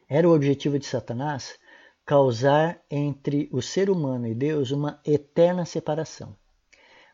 Era 0.09 0.27
o 0.27 0.33
objetivo 0.33 0.79
de 0.79 0.85
Satanás 0.85 1.57
causar 2.05 2.83
entre 2.89 3.49
o 3.51 3.61
ser 3.61 3.89
humano 3.89 4.27
e 4.27 4.35
Deus 4.35 4.71
uma 4.71 4.99
eterna 5.05 5.65
separação. 5.65 6.35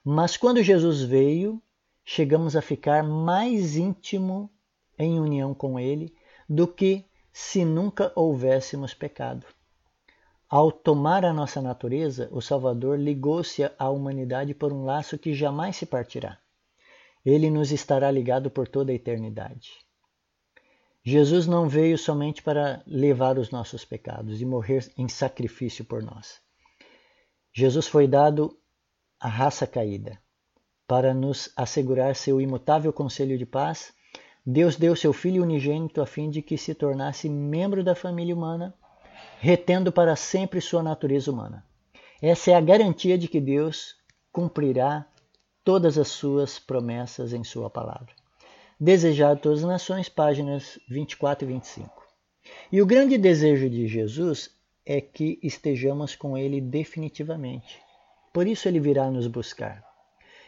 Mas 0.03 0.35
quando 0.35 0.63
Jesus 0.63 1.01
veio, 1.01 1.61
chegamos 2.03 2.55
a 2.55 2.61
ficar 2.61 3.03
mais 3.03 3.75
íntimo 3.75 4.49
em 4.97 5.19
união 5.19 5.53
com 5.53 5.79
ele 5.79 6.13
do 6.53 6.67
que 6.67 7.05
se 7.31 7.63
nunca 7.63 8.11
houvéssemos 8.13 8.93
pecado. 8.93 9.45
Ao 10.49 10.69
tomar 10.69 11.23
a 11.23 11.31
nossa 11.31 11.61
natureza, 11.61 12.27
o 12.29 12.41
Salvador 12.41 12.99
ligou-se 12.99 13.63
à 13.79 13.89
humanidade 13.89 14.53
por 14.53 14.73
um 14.73 14.83
laço 14.83 15.17
que 15.17 15.33
jamais 15.33 15.77
se 15.77 15.85
partirá. 15.85 16.37
Ele 17.25 17.49
nos 17.49 17.71
estará 17.71 18.11
ligado 18.11 18.51
por 18.51 18.67
toda 18.67 18.91
a 18.91 18.95
eternidade. 18.95 19.69
Jesus 21.01 21.47
não 21.47 21.69
veio 21.69 21.97
somente 21.97 22.43
para 22.43 22.83
levar 22.85 23.37
os 23.37 23.49
nossos 23.49 23.85
pecados 23.85 24.41
e 24.41 24.45
morrer 24.45 24.91
em 24.97 25.07
sacrifício 25.07 25.85
por 25.85 26.03
nós. 26.03 26.41
Jesus 27.53 27.87
foi 27.87 28.09
dado 28.09 28.59
à 29.17 29.29
raça 29.29 29.65
caída 29.65 30.21
para 30.85 31.13
nos 31.13 31.49
assegurar 31.55 32.13
seu 32.13 32.41
imutável 32.41 32.91
conselho 32.91 33.37
de 33.37 33.45
paz 33.45 33.93
Deus 34.45 34.75
deu 34.75 34.95
seu 34.95 35.13
Filho 35.13 35.43
unigênito 35.43 36.01
a 36.01 36.05
fim 36.05 36.29
de 36.29 36.41
que 36.41 36.57
se 36.57 36.73
tornasse 36.73 37.29
membro 37.29 37.83
da 37.83 37.93
família 37.93 38.35
humana, 38.35 38.73
retendo 39.39 39.91
para 39.91 40.15
sempre 40.15 40.59
sua 40.59 40.81
natureza 40.81 41.31
humana. 41.31 41.63
Essa 42.21 42.51
é 42.51 42.55
a 42.55 42.61
garantia 42.61 43.17
de 43.17 43.27
que 43.27 43.39
Deus 43.39 43.95
cumprirá 44.31 45.05
todas 45.63 45.97
as 45.97 46.07
suas 46.07 46.57
promessas 46.57 47.33
em 47.33 47.43
sua 47.43 47.69
palavra. 47.69 48.13
Desejado 48.79 49.39
todas 49.39 49.59
as 49.59 49.69
nações, 49.69 50.09
páginas 50.09 50.79
24 50.89 51.47
e 51.47 51.53
25. 51.53 52.07
E 52.71 52.81
o 52.81 52.85
grande 52.85 53.17
desejo 53.17 53.69
de 53.69 53.87
Jesus 53.87 54.49
é 54.83 54.99
que 54.99 55.39
estejamos 55.43 56.15
com 56.15 56.35
Ele 56.35 56.59
definitivamente. 56.59 57.79
Por 58.33 58.47
isso 58.47 58.67
ele 58.67 58.79
virá 58.79 59.11
nos 59.11 59.27
buscar. 59.27 59.83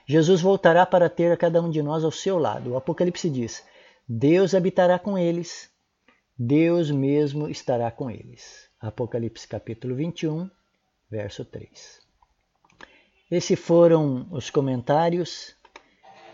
Jesus 0.06 0.42
voltará 0.42 0.86
para 0.86 1.10
ter 1.10 1.32
a 1.32 1.38
cada 1.38 1.62
um 1.62 1.70
de 1.70 1.84
nós 1.84 2.04
ao 2.04 2.12
seu 2.12 2.38
lado. 2.38 2.72
O 2.72 2.78
Apocalipse 2.78 3.30
diz: 3.30 3.64
Deus 4.08 4.54
habitará 4.54 5.00
com 5.00 5.18
eles, 5.18 5.72
Deus 6.38 6.92
mesmo 6.92 7.48
estará 7.48 7.90
com 7.90 8.12
eles. 8.12 8.70
Apocalipse 8.80 9.48
capítulo 9.48 9.96
21, 9.96 10.50
verso 11.10 11.46
3. 11.46 12.02
Esses 13.32 13.58
foram 13.58 14.28
os 14.30 14.50
comentários 14.50 15.56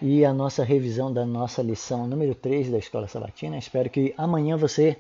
e 0.02 0.26
a 0.26 0.34
nossa 0.34 0.64
revisão 0.64 1.14
da 1.14 1.26
nossa 1.26 1.62
lição 1.62 2.08
número 2.08 2.34
3 2.34 2.72
da 2.72 2.80
Escola 2.80 3.08
Sabatina. 3.08 3.58
Espero 3.58 3.90
que 3.90 4.16
amanhã 4.18 4.58
você, 4.58 4.98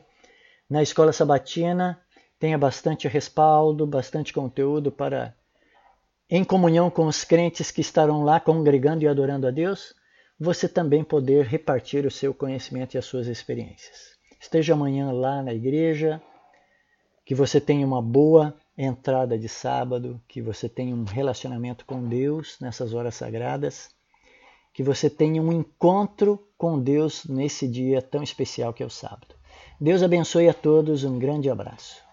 na 0.69 0.83
Escola 0.83 1.11
Sabatina, 1.11 1.99
tenha 2.37 2.57
bastante 2.57 3.07
respaldo, 3.07 3.87
bastante 3.87 4.31
conteúdo 4.31 4.91
para, 4.91 5.35
em 6.29 6.43
comunhão 6.43 6.91
com 6.91 7.07
os 7.07 7.23
crentes 7.23 7.71
que 7.71 7.81
estarão 7.81 8.23
lá 8.23 8.39
congregando 8.39 9.03
e 9.03 9.07
adorando 9.07 9.47
a 9.47 9.51
Deus, 9.51 9.95
você 10.39 10.69
também 10.69 11.03
poder 11.03 11.45
repartir 11.45 12.05
o 12.05 12.11
seu 12.11 12.33
conhecimento 12.33 12.95
e 12.95 12.97
as 12.97 13.05
suas 13.05 13.27
experiências. 13.27 14.17
Esteja 14.39 14.73
amanhã 14.73 15.11
lá 15.11 15.43
na 15.43 15.53
igreja, 15.53 16.21
que 17.25 17.35
você 17.35 17.59
tenha 17.59 17.85
uma 17.85 18.01
boa 18.01 18.55
entrada 18.77 19.37
de 19.37 19.49
sábado, 19.49 20.21
que 20.27 20.41
você 20.41 20.69
tenha 20.69 20.95
um 20.95 21.03
relacionamento 21.03 21.85
com 21.85 22.07
Deus 22.07 22.57
nessas 22.59 22.93
horas 22.93 23.15
sagradas 23.15 23.89
que 24.73 24.83
você 24.83 25.09
tenha 25.09 25.41
um 25.41 25.51
encontro 25.51 26.39
com 26.57 26.79
Deus 26.79 27.25
nesse 27.25 27.67
dia 27.67 28.01
tão 28.01 28.23
especial 28.23 28.73
que 28.73 28.83
é 28.83 28.85
o 28.85 28.89
sábado. 28.89 29.35
Deus 29.79 30.03
abençoe 30.03 30.47
a 30.47 30.53
todos, 30.53 31.03
um 31.03 31.19
grande 31.19 31.49
abraço. 31.49 32.08